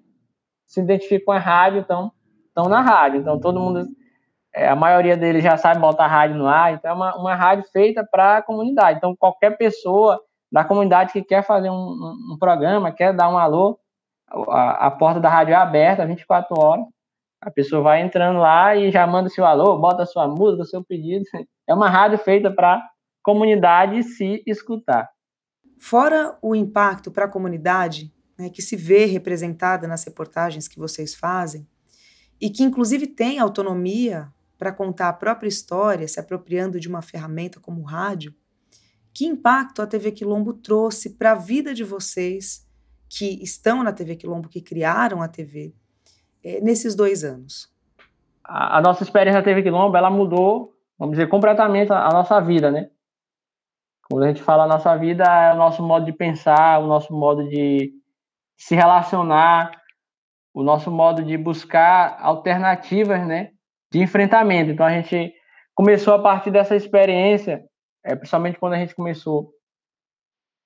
se 0.66 0.80
identificam 0.80 1.26
com 1.26 1.32
a 1.32 1.38
rádio, 1.38 1.80
então 1.80 2.12
estão 2.46 2.68
na 2.68 2.80
rádio. 2.80 3.20
Então 3.20 3.40
todo 3.40 3.60
mundo, 3.60 3.86
é, 4.54 4.68
a 4.68 4.76
maioria 4.76 5.16
deles 5.16 5.42
já 5.42 5.56
sabe 5.56 5.80
botar 5.80 6.06
rádio 6.06 6.36
no 6.36 6.46
ar. 6.46 6.74
Então 6.74 6.90
é 6.90 6.94
uma, 6.94 7.16
uma 7.16 7.34
rádio 7.34 7.64
feita 7.72 8.06
para 8.08 8.38
a 8.38 8.42
comunidade. 8.42 8.98
Então 8.98 9.16
qualquer 9.16 9.56
pessoa 9.56 10.20
da 10.52 10.64
comunidade 10.64 11.12
que 11.12 11.22
quer 11.22 11.42
fazer 11.42 11.70
um, 11.70 11.74
um, 11.74 12.34
um 12.34 12.38
programa, 12.38 12.92
quer 12.92 13.12
dar 13.12 13.28
um 13.28 13.38
alô, 13.38 13.78
a, 14.48 14.86
a, 14.86 14.90
porta 14.90 15.20
da 15.20 15.28
rádio 15.28 15.52
é 15.52 15.56
aberta 15.56 16.06
24 16.06 16.54
horas. 16.58 16.84
A 17.44 17.50
pessoa 17.50 17.82
vai 17.82 18.00
entrando 18.00 18.38
lá 18.38 18.74
e 18.74 18.90
já 18.90 19.06
manda 19.06 19.28
seu 19.28 19.44
alô, 19.44 19.78
bota 19.78 20.06
sua 20.06 20.26
música, 20.26 20.64
seu 20.64 20.82
pedido. 20.82 21.24
É 21.66 21.72
uma 21.72 21.88
rádio 21.88 22.18
feita 22.18 22.50
para 22.50 22.74
a 22.74 22.82
comunidade 23.22 24.02
se 24.02 24.42
escutar. 24.46 25.08
Fora 25.78 26.36
o 26.42 26.54
impacto 26.54 27.10
para 27.10 27.24
a 27.24 27.28
comunidade, 27.28 28.12
né, 28.38 28.50
que 28.50 28.60
se 28.60 28.76
vê 28.76 29.06
representada 29.06 29.88
nas 29.88 30.04
reportagens 30.04 30.68
que 30.68 30.78
vocês 30.78 31.14
fazem, 31.14 31.66
e 32.38 32.50
que 32.50 32.62
inclusive 32.62 33.06
tem 33.06 33.38
autonomia 33.38 34.30
para 34.58 34.72
contar 34.72 35.08
a 35.08 35.12
própria 35.14 35.48
história, 35.48 36.06
se 36.06 36.20
apropriando 36.20 36.78
de 36.78 36.86
uma 36.86 37.00
ferramenta 37.00 37.58
como 37.58 37.80
o 37.80 37.84
rádio, 37.84 38.34
que 39.10 39.24
impacto 39.24 39.80
a 39.80 39.86
TV 39.86 40.12
Quilombo 40.12 40.52
trouxe 40.52 41.10
para 41.10 41.32
a 41.32 41.36
vida 41.36 41.72
de 41.72 41.82
vocês 41.82 42.68
que 43.08 43.42
estão 43.42 43.82
na 43.82 43.90
TV 43.90 44.16
Quilombo, 44.16 44.50
que 44.50 44.60
criaram 44.60 45.22
a 45.22 45.28
TV, 45.28 45.74
nesses 46.62 46.94
dois 46.94 47.24
anos? 47.24 47.72
A, 48.44 48.78
a, 48.78 48.80
nossa 48.80 49.02
experiência 49.02 49.40
na 49.40 49.44
TV 49.44 49.62
Quilombo, 49.62 49.96
ela 49.96 50.10
mudou, 50.10 50.74
vamos 50.98 51.16
dizer, 51.16 51.28
completamente 51.28 51.92
a, 51.92 52.06
a 52.06 52.10
nossa 52.10 52.40
vida, 52.40 52.70
né? 52.70 52.90
Quando 54.10 54.24
a 54.24 54.28
gente 54.28 54.42
fala 54.42 54.64
a 54.64 54.68
nossa 54.68 54.94
vida, 54.96 55.24
é 55.24 55.54
o 55.54 55.56
nosso 55.56 55.82
modo 55.82 56.04
de 56.04 56.12
pensar, 56.12 56.78
o 56.80 56.86
nosso 56.86 57.12
modo 57.14 57.48
de 57.48 57.92
se 58.56 58.74
relacionar, 58.74 59.70
o 60.52 60.62
nosso 60.62 60.90
modo 60.90 61.22
de 61.24 61.36
buscar 61.36 62.18
alternativas, 62.20 63.26
né, 63.26 63.50
de 63.90 64.00
enfrentamento. 64.00 64.70
Então 64.70 64.86
a 64.86 64.90
gente 64.90 65.34
começou 65.74 66.14
a 66.14 66.22
partir 66.22 66.50
dessa 66.50 66.76
experiência, 66.76 67.64
é, 68.04 68.14
principalmente 68.14 68.58
quando 68.58 68.74
a 68.74 68.78
gente 68.78 68.94
começou 68.94 69.52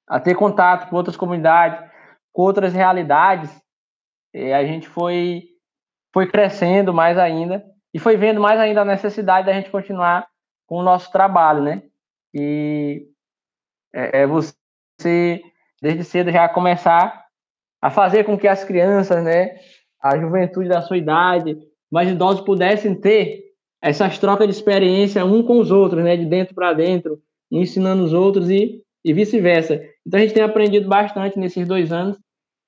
a 0.06 0.20
ter 0.20 0.34
contato 0.34 0.88
com 0.88 0.96
outras 0.96 1.16
comunidades, 1.16 1.88
com 2.32 2.42
outras 2.42 2.72
realidades, 2.72 3.50
e 4.34 4.52
a 4.52 4.64
gente 4.64 4.88
foi 4.88 5.44
foi 6.12 6.26
crescendo 6.26 6.92
mais 6.92 7.18
ainda 7.18 7.64
e 7.92 7.98
foi 7.98 8.16
vendo 8.16 8.40
mais 8.40 8.58
ainda 8.60 8.82
a 8.82 8.84
necessidade 8.84 9.46
da 9.46 9.52
gente 9.52 9.70
continuar 9.70 10.26
com 10.66 10.76
o 10.76 10.82
nosso 10.82 11.10
trabalho, 11.10 11.62
né? 11.62 11.82
E 12.34 13.06
é, 13.94 14.22
é 14.22 14.26
você 14.26 15.42
desde 15.80 16.04
cedo 16.04 16.30
já 16.30 16.48
começar 16.48 17.24
a 17.80 17.90
fazer 17.90 18.24
com 18.24 18.36
que 18.36 18.48
as 18.48 18.64
crianças, 18.64 19.22
né, 19.22 19.56
a 20.02 20.18
juventude 20.18 20.68
da 20.68 20.82
sua 20.82 20.96
idade, 20.96 21.56
mais 21.90 22.10
idosos 22.10 22.44
pudessem 22.44 22.94
ter 22.94 23.44
essas 23.80 24.18
trocas 24.18 24.46
de 24.46 24.52
experiência 24.52 25.24
um 25.24 25.42
com 25.42 25.58
os 25.60 25.70
outros, 25.70 26.02
né, 26.02 26.16
de 26.16 26.26
dentro 26.26 26.54
para 26.54 26.72
dentro, 26.72 27.20
ensinando 27.50 28.04
os 28.04 28.12
outros 28.12 28.50
e, 28.50 28.82
e 29.04 29.12
vice-versa. 29.12 29.80
Então 30.06 30.18
a 30.18 30.22
gente 30.22 30.34
tem 30.34 30.42
aprendido 30.42 30.88
bastante 30.88 31.38
nesses 31.38 31.66
dois 31.66 31.92
anos 31.92 32.18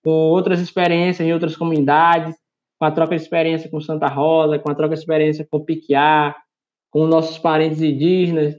com 0.03 0.11
outras 0.11 0.61
experiências 0.61 1.27
em 1.27 1.33
outras 1.33 1.57
comunidades, 1.57 2.35
com 2.81 2.87
a 2.87 2.91
troca 2.91 3.15
de 3.15 3.21
experiência 3.21 3.71
com 3.71 3.79
Santa 3.79 4.07
Rosa, 4.07 4.59
com 4.59 4.71
a 4.71 4.75
troca 4.75 4.95
de 4.95 5.01
experiência 5.01 5.47
com 5.49 5.63
Piquiá, 5.63 6.35
com 6.91 7.07
nossos 7.07 7.39
parentes 7.39 7.83
indígenas 7.83 8.57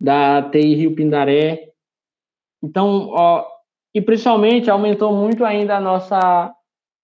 da 0.00 0.42
TI 0.50 0.74
Rio 0.74 0.94
Pindaré. 0.94 1.70
Então, 2.62 3.10
ó, 3.10 3.46
e 3.94 4.00
principalmente 4.00 4.70
aumentou 4.70 5.14
muito 5.14 5.44
ainda 5.44 5.76
a 5.76 5.80
nossa 5.80 6.54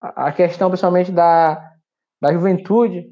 a 0.00 0.32
questão 0.32 0.70
principalmente 0.70 1.12
da, 1.12 1.74
da 2.20 2.32
juventude 2.32 3.10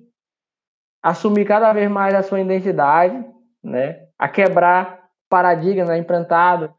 assumir 1.03 1.45
cada 1.45 1.73
vez 1.75 1.91
mais 1.91 2.15
a 2.15 2.23
sua 2.23 2.41
identidade, 2.41 3.23
né? 3.63 4.09
A 4.19 4.29
quebrar 4.29 5.11
paradigmas 5.29 5.89
né, 5.89 5.99
implantado, 5.99 6.75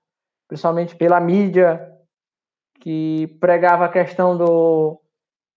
principalmente 0.48 0.96
pela 0.96 1.20
mídia 1.20 1.88
que 2.80 3.28
pregava 3.40 3.86
a 3.86 3.90
questão 3.90 4.36
do 4.36 5.00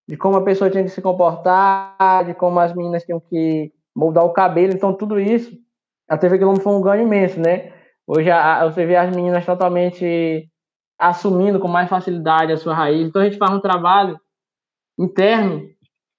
de 0.08 0.16
como 0.16 0.36
a 0.36 0.44
pessoa 0.44 0.70
tinha 0.70 0.82
que 0.82 0.88
se 0.88 1.02
comportar, 1.02 2.24
de 2.24 2.34
como 2.34 2.58
as 2.58 2.74
meninas 2.74 3.04
tinham 3.04 3.20
que 3.20 3.72
moldar 3.94 4.24
o 4.24 4.32
cabelo, 4.32 4.72
então 4.72 4.92
tudo 4.92 5.20
isso 5.20 5.56
a 6.08 6.16
TV 6.16 6.38
Globo 6.38 6.60
foi 6.60 6.72
um 6.72 6.80
ganho 6.80 7.02
imenso, 7.02 7.38
né? 7.38 7.72
Hoje 8.06 8.30
a, 8.30 8.64
você 8.64 8.86
vê 8.86 8.96
as 8.96 9.14
meninas 9.14 9.44
totalmente 9.44 10.48
assumindo 10.98 11.60
com 11.60 11.68
mais 11.68 11.88
facilidade 11.88 12.50
a 12.50 12.56
sua 12.56 12.74
raiz. 12.74 13.06
Então 13.06 13.20
a 13.20 13.26
gente 13.26 13.36
faz 13.36 13.52
um 13.52 13.60
trabalho 13.60 14.18
interno 14.98 15.68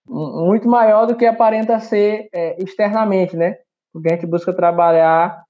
muito 0.08 0.68
maior 0.68 1.08
do 1.08 1.16
que 1.16 1.26
aparenta 1.26 1.80
ser 1.80 2.30
é, 2.34 2.62
externamente, 2.62 3.36
né? 3.36 3.58
Porque 3.92 4.08
a 4.10 4.12
gente 4.12 4.28
busca 4.28 4.54
trabalhar 4.54 5.44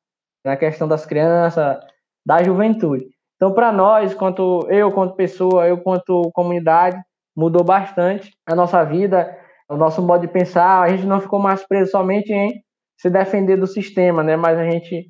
na 0.43 0.55
questão 0.55 0.87
das 0.87 1.05
crianças, 1.05 1.77
da 2.25 2.41
juventude. 2.41 3.07
Então, 3.35 3.53
para 3.53 3.71
nós, 3.71 4.13
quanto 4.13 4.65
eu, 4.69 4.91
quanto 4.91 5.15
pessoa, 5.15 5.67
eu, 5.67 5.77
quanto 5.77 6.29
comunidade, 6.33 6.97
mudou 7.35 7.63
bastante 7.63 8.31
a 8.45 8.55
nossa 8.55 8.83
vida, 8.83 9.37
o 9.69 9.77
nosso 9.77 10.01
modo 10.01 10.21
de 10.21 10.27
pensar. 10.27 10.81
A 10.81 10.89
gente 10.89 11.05
não 11.05 11.21
ficou 11.21 11.39
mais 11.39 11.65
preso 11.65 11.91
somente 11.91 12.31
em 12.31 12.61
se 12.97 13.09
defender 13.09 13.57
do 13.57 13.67
sistema, 13.67 14.23
né? 14.23 14.35
Mas 14.35 14.57
a 14.57 14.69
gente 14.69 15.09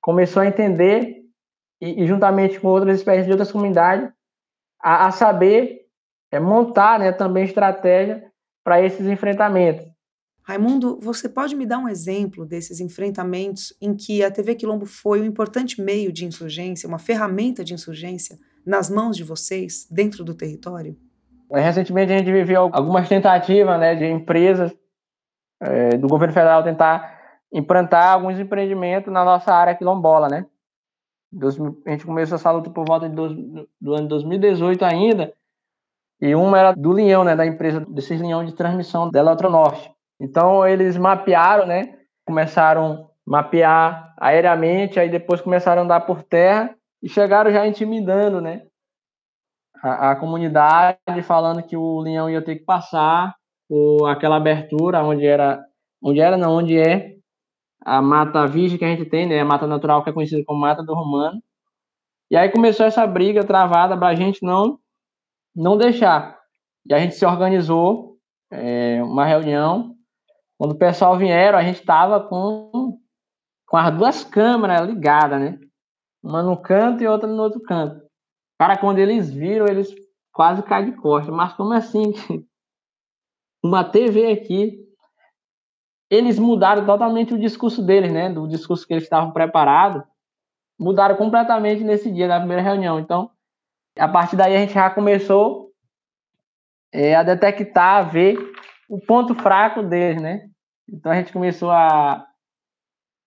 começou 0.00 0.42
a 0.42 0.46
entender 0.46 1.18
e, 1.80 2.02
e 2.02 2.06
juntamente 2.06 2.58
com 2.60 2.68
outras 2.68 2.98
experiências 2.98 3.26
de 3.26 3.32
outras 3.32 3.52
comunidades, 3.52 4.10
a, 4.80 5.06
a 5.06 5.10
saber 5.10 5.86
é, 6.30 6.38
montar 6.38 6.98
né, 6.98 7.12
também 7.12 7.44
estratégia 7.44 8.24
para 8.64 8.82
esses 8.82 9.06
enfrentamentos. 9.06 9.86
Raimundo, 10.42 10.98
você 11.00 11.28
pode 11.28 11.54
me 11.54 11.66
dar 11.66 11.78
um 11.78 11.88
exemplo 11.88 12.46
desses 12.46 12.80
enfrentamentos 12.80 13.74
em 13.82 13.94
que 13.94 14.22
a 14.22 14.30
TV 14.30 14.54
Quilombo 14.54 14.86
foi 14.86 15.20
um 15.20 15.26
importante 15.26 15.80
meio 15.80 16.10
de 16.10 16.24
insurgência, 16.24 16.88
uma 16.88 16.98
ferramenta 16.98 17.62
de 17.62 17.74
insurgência 17.74 18.38
nas 18.64 18.88
mãos 18.88 19.16
de 19.16 19.24
vocês 19.24 19.86
dentro 19.90 20.24
do 20.24 20.34
território? 20.34 20.98
Recentemente 21.50 22.12
a 22.12 22.18
gente 22.18 22.30
viveu 22.30 22.70
algumas 22.72 23.08
tentativas 23.08 23.78
né, 23.80 23.94
de 23.94 24.06
empresas 24.06 24.76
é, 25.60 25.96
do 25.96 26.06
governo 26.06 26.34
federal 26.34 26.62
tentar 26.62 27.18
implantar 27.52 28.12
alguns 28.12 28.38
empreendimentos 28.38 29.12
na 29.12 29.24
nossa 29.24 29.52
área 29.52 29.74
quilombola, 29.74 30.28
né? 30.28 30.46
a 31.86 31.90
gente 31.90 32.06
começou 32.06 32.36
essa 32.36 32.50
luta 32.50 32.70
por 32.70 32.86
volta 32.86 33.08
do, 33.08 33.68
do 33.80 33.94
ano 33.94 34.08
2018 34.08 34.84
ainda, 34.84 35.32
e 36.20 36.34
uma 36.34 36.58
era 36.58 36.72
do 36.72 36.90
Leão, 36.90 37.22
né, 37.22 37.36
da 37.36 37.46
empresa 37.46 37.80
desses 37.80 38.20
Leão 38.20 38.44
de 38.44 38.54
transmissão 38.54 39.10
da 39.10 39.20
Eletronorte. 39.20 39.92
Então 40.20 40.66
eles 40.66 40.96
mapearam, 40.96 41.66
né, 41.66 41.96
começaram 42.24 42.92
a 42.92 43.30
mapear 43.30 44.14
aéreamente, 44.18 44.98
aí 44.98 45.08
depois 45.08 45.40
começaram 45.40 45.82
a 45.82 45.84
andar 45.84 46.00
por 46.00 46.22
terra 46.22 46.74
e 47.02 47.08
chegaram 47.08 47.52
já 47.52 47.66
intimidando, 47.66 48.40
né, 48.40 48.62
a, 49.82 50.12
a 50.12 50.16
comunidade, 50.16 51.22
falando 51.22 51.62
que 51.62 51.76
o 51.76 52.00
Leão 52.00 52.28
ia 52.28 52.42
ter 52.42 52.56
que 52.56 52.64
passar 52.64 53.34
por 53.68 54.08
aquela 54.08 54.36
abertura 54.36 55.04
onde 55.04 55.26
era, 55.26 55.62
onde 56.02 56.20
era 56.20 56.36
não, 56.36 56.56
onde 56.56 56.78
é 56.78 57.14
a 57.84 58.02
mata 58.02 58.46
virgem 58.46 58.78
que 58.78 58.84
a 58.84 58.88
gente 58.88 59.06
tem, 59.06 59.26
né, 59.26 59.40
a 59.40 59.44
mata 59.44 59.66
natural 59.66 60.02
que 60.02 60.10
é 60.10 60.12
conhecida 60.12 60.42
como 60.44 60.60
mata 60.60 60.82
do 60.82 60.94
romano. 60.94 61.42
E 62.30 62.36
aí 62.36 62.50
começou 62.50 62.86
essa 62.86 63.06
briga 63.06 63.44
travada 63.44 63.96
para 63.96 64.08
a 64.08 64.14
gente 64.14 64.44
não 64.44 64.78
não 65.54 65.76
deixar. 65.76 66.38
E 66.86 66.94
a 66.94 66.98
gente 66.98 67.14
se 67.14 67.26
organizou 67.26 68.16
é, 68.50 69.02
uma 69.02 69.24
reunião. 69.24 69.94
Quando 70.56 70.72
o 70.72 70.78
pessoal 70.78 71.16
vieram, 71.16 71.58
a 71.58 71.62
gente 71.62 71.80
estava 71.80 72.20
com 72.20 72.98
com 73.66 73.76
as 73.76 73.94
duas 73.94 74.24
câmeras 74.24 74.88
ligadas, 74.88 75.40
né? 75.40 75.58
Uma 76.22 76.42
no 76.42 76.56
canto 76.56 77.02
e 77.02 77.06
outra 77.06 77.28
no 77.28 77.42
outro 77.42 77.60
canto. 77.60 78.07
Cara, 78.58 78.76
quando 78.76 78.98
eles 78.98 79.30
viram, 79.30 79.66
eles 79.66 79.88
quase 80.32 80.62
caem 80.62 80.90
de 80.90 80.96
costa. 80.96 81.30
Mas 81.30 81.52
como 81.52 81.72
assim? 81.72 82.12
Uma 83.62 83.84
TV 83.84 84.32
aqui 84.32 84.88
eles 86.10 86.38
mudaram 86.38 86.86
totalmente 86.86 87.34
o 87.34 87.38
discurso 87.38 87.82
deles, 87.82 88.12
né? 88.12 88.30
Do 88.30 88.48
discurso 88.48 88.86
que 88.86 88.94
eles 88.94 89.04
estavam 89.04 89.30
preparados, 89.30 90.02
mudaram 90.78 91.16
completamente 91.16 91.84
nesse 91.84 92.10
dia 92.10 92.26
da 92.26 92.38
primeira 92.38 92.62
reunião. 92.62 92.98
Então, 92.98 93.30
a 93.98 94.08
partir 94.08 94.36
daí 94.36 94.56
a 94.56 94.60
gente 94.60 94.72
já 94.72 94.88
começou 94.88 95.70
é, 96.92 97.14
a 97.14 97.22
detectar, 97.22 97.96
a 97.96 98.02
ver 98.02 98.38
o 98.88 98.98
ponto 98.98 99.34
fraco 99.34 99.82
deles, 99.82 100.22
né? 100.22 100.48
Então 100.88 101.12
a 101.12 101.16
gente 101.16 101.32
começou 101.32 101.70
a, 101.70 102.26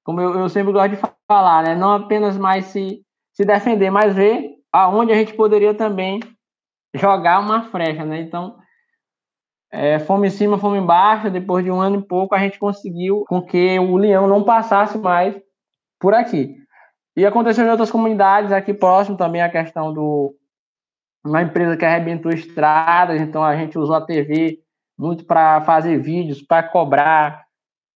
como 0.04 0.20
eu, 0.20 0.40
eu 0.40 0.50
sempre 0.50 0.74
gosto 0.74 0.96
de 0.96 1.02
falar, 1.28 1.64
né? 1.64 1.76
Não 1.76 1.92
apenas 1.92 2.36
mais 2.36 2.66
se, 2.66 3.06
se 3.34 3.46
defender, 3.46 3.92
mas 3.92 4.16
ver 4.16 4.61
aonde 4.72 5.12
a 5.12 5.16
gente 5.16 5.34
poderia 5.34 5.74
também 5.74 6.20
jogar 6.94 7.40
uma 7.40 7.70
frecha, 7.70 8.06
né? 8.06 8.22
Então 8.22 8.58
é, 9.72 9.98
em 9.98 10.30
cima, 10.30 10.58
fome 10.58 10.78
embaixo. 10.78 11.30
Depois 11.30 11.64
de 11.64 11.72
um 11.72 11.80
ano 11.80 12.00
e 12.00 12.06
pouco, 12.06 12.36
a 12.36 12.40
gente 12.40 12.60
conseguiu 12.60 13.24
com 13.28 13.42
que 13.42 13.80
o 13.80 13.96
leão 13.96 14.28
não 14.28 14.44
passasse 14.44 14.98
mais 14.98 15.36
por 16.00 16.14
aqui. 16.14 16.56
E 17.16 17.26
aconteceu 17.26 17.66
em 17.66 17.70
outras 17.70 17.92
comunidades, 17.92 18.52
aqui 18.52 18.74
próximo 18.74 19.18
também 19.18 19.42
a 19.42 19.50
questão 19.50 19.94
do 19.94 20.36
uma 21.24 21.44
empresa 21.44 21.78
que 21.78 21.86
arrebentou 21.86 22.32
estradas, 22.32 23.22
então 23.22 23.44
a 23.44 23.56
gente 23.56 23.78
usou 23.78 23.96
a 23.96 24.04
TV 24.04 24.60
muito 24.98 25.24
para 25.24 25.62
fazer 25.62 26.00
vídeos, 26.00 26.42
para 26.42 26.64
cobrar, 26.64 27.46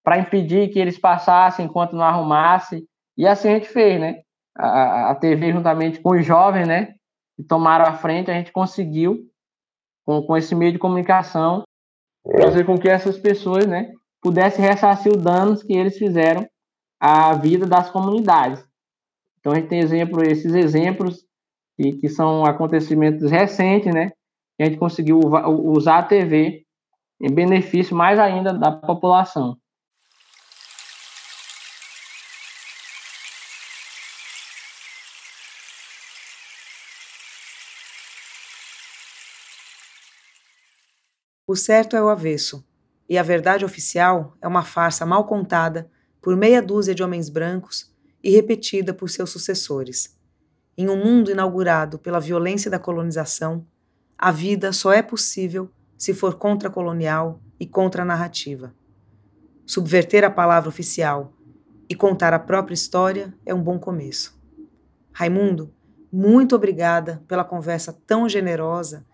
para 0.04 0.20
impedir 0.20 0.70
que 0.70 0.78
eles 0.78 1.00
passassem 1.00 1.66
enquanto 1.66 1.96
não 1.96 2.04
arrumasse. 2.04 2.88
E 3.18 3.26
assim 3.28 3.50
a 3.50 3.54
gente 3.54 3.68
fez, 3.68 4.00
né? 4.00 4.22
A, 4.58 5.12
a 5.12 5.16
TV 5.16 5.52
juntamente 5.52 6.00
com 6.00 6.12
os 6.12 6.26
jovens, 6.26 6.68
né? 6.68 6.96
Que 7.36 7.44
tomaram 7.44 7.86
a 7.86 7.94
frente, 7.94 8.32
a 8.32 8.34
gente 8.34 8.52
conseguiu 8.52 9.20
com, 10.06 10.22
com 10.22 10.38
esse 10.38 10.56
meio 10.56 10.72
de 10.72 10.80
comunicação, 10.80 11.64
fazer 12.42 12.66
com 12.66 12.78
que 12.78 12.88
essas 12.88 13.18
pessoas 13.18 13.66
né, 13.66 13.92
pudessem 14.22 14.64
ressarcir 14.64 15.12
os 15.12 15.22
danos 15.22 15.62
que 15.62 15.74
eles 15.74 15.98
fizeram 15.98 16.48
à 17.00 17.34
vida 17.34 17.66
das 17.66 17.90
comunidades. 17.90 18.64
Então 19.40 19.52
a 19.52 19.56
gente 19.56 19.68
tem 19.68 19.80
exemplo, 19.80 20.24
esses 20.24 20.54
exemplos 20.54 21.26
e 21.78 21.94
que 21.94 22.08
são 22.08 22.46
acontecimentos 22.46 23.30
recentes, 23.30 23.94
né? 23.94 24.12
Que 24.58 24.64
a 24.64 24.66
gente 24.66 24.78
conseguiu 24.78 25.20
usar 25.20 26.00
a 26.00 26.04
TV 26.04 26.64
em 27.22 27.32
benefício 27.32 27.96
mais 27.96 28.18
ainda 28.18 28.54
da 28.54 28.72
população. 28.72 29.58
O 41.48 41.56
certo 41.56 41.96
é 41.96 42.02
o 42.02 42.10
avesso, 42.10 42.66
e 43.08 43.20
a 43.20 43.24
verdade 43.24 43.64
oficial 43.64 44.36
é 44.42 44.48
uma 44.48 44.64
farsa 44.64 45.06
mal 45.06 45.26
contada 45.26 45.88
por 46.20 46.36
meia 46.36 46.60
dúzia 46.60 46.96
de 46.96 47.04
homens 47.04 47.30
brancos 47.30 47.94
e 48.24 48.32
repetida 48.32 48.96
por 48.96 49.12
seus 49.12 49.30
sucessores. 49.30 50.18
Em 50.76 50.90
um 50.90 50.98
mundo 50.98 51.30
inaugurado 51.30 52.00
pela 52.00 52.20
violência 52.20 52.72
da 52.72 52.80
colonização, 52.80 53.64
a 54.18 54.32
vida 54.32 54.74
só 54.74 54.92
é 54.92 55.04
possível 55.04 55.70
se 55.96 56.16
for 56.16 56.34
contra-colonial 56.34 57.40
e 57.60 57.68
contra-narrativa. 57.68 58.74
Subverter 59.68 60.24
a 60.24 60.32
palavra 60.32 60.68
oficial 60.68 61.32
e 61.88 61.94
contar 61.94 62.34
a 62.34 62.40
própria 62.40 62.74
história 62.74 63.32
é 63.46 63.54
um 63.54 63.62
bom 63.62 63.78
começo. 63.78 64.36
Raimundo, 65.12 65.72
muito 66.12 66.56
obrigada 66.56 67.24
pela 67.28 67.44
conversa 67.44 67.94
tão 68.08 68.28
generosa 68.28 69.06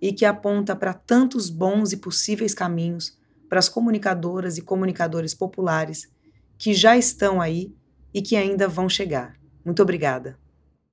e 0.00 0.12
que 0.12 0.24
aponta 0.24 0.76
para 0.76 0.94
tantos 0.94 1.48
bons 1.48 1.92
e 1.92 1.96
possíveis 1.96 2.54
caminhos 2.54 3.18
para 3.48 3.58
as 3.58 3.68
comunicadoras 3.68 4.58
e 4.58 4.62
comunicadores 4.62 5.34
populares 5.34 6.12
que 6.58 6.74
já 6.74 6.96
estão 6.96 7.40
aí 7.40 7.74
e 8.12 8.22
que 8.22 8.36
ainda 8.36 8.68
vão 8.68 8.88
chegar. 8.88 9.36
Muito 9.64 9.82
obrigada. 9.82 10.38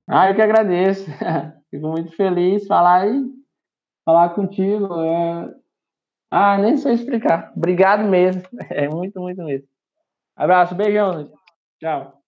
Ah, 0.08 0.28
eu 0.28 0.34
que 0.34 0.42
agradeço. 0.42 1.06
Fico 1.70 1.88
muito 1.88 2.14
feliz 2.16 2.66
falar 2.66 3.08
e 3.08 3.24
falar 4.04 4.30
contigo. 4.30 5.00
É... 5.00 5.54
Ah, 6.30 6.58
nem 6.58 6.76
sei 6.76 6.94
explicar. 6.94 7.52
Obrigado 7.56 8.04
mesmo. 8.04 8.42
É 8.70 8.88
muito, 8.88 9.20
muito 9.20 9.42
mesmo. 9.42 9.68
Abraço, 10.36 10.74
beijão. 10.74 11.32
Tchau. 11.80 12.23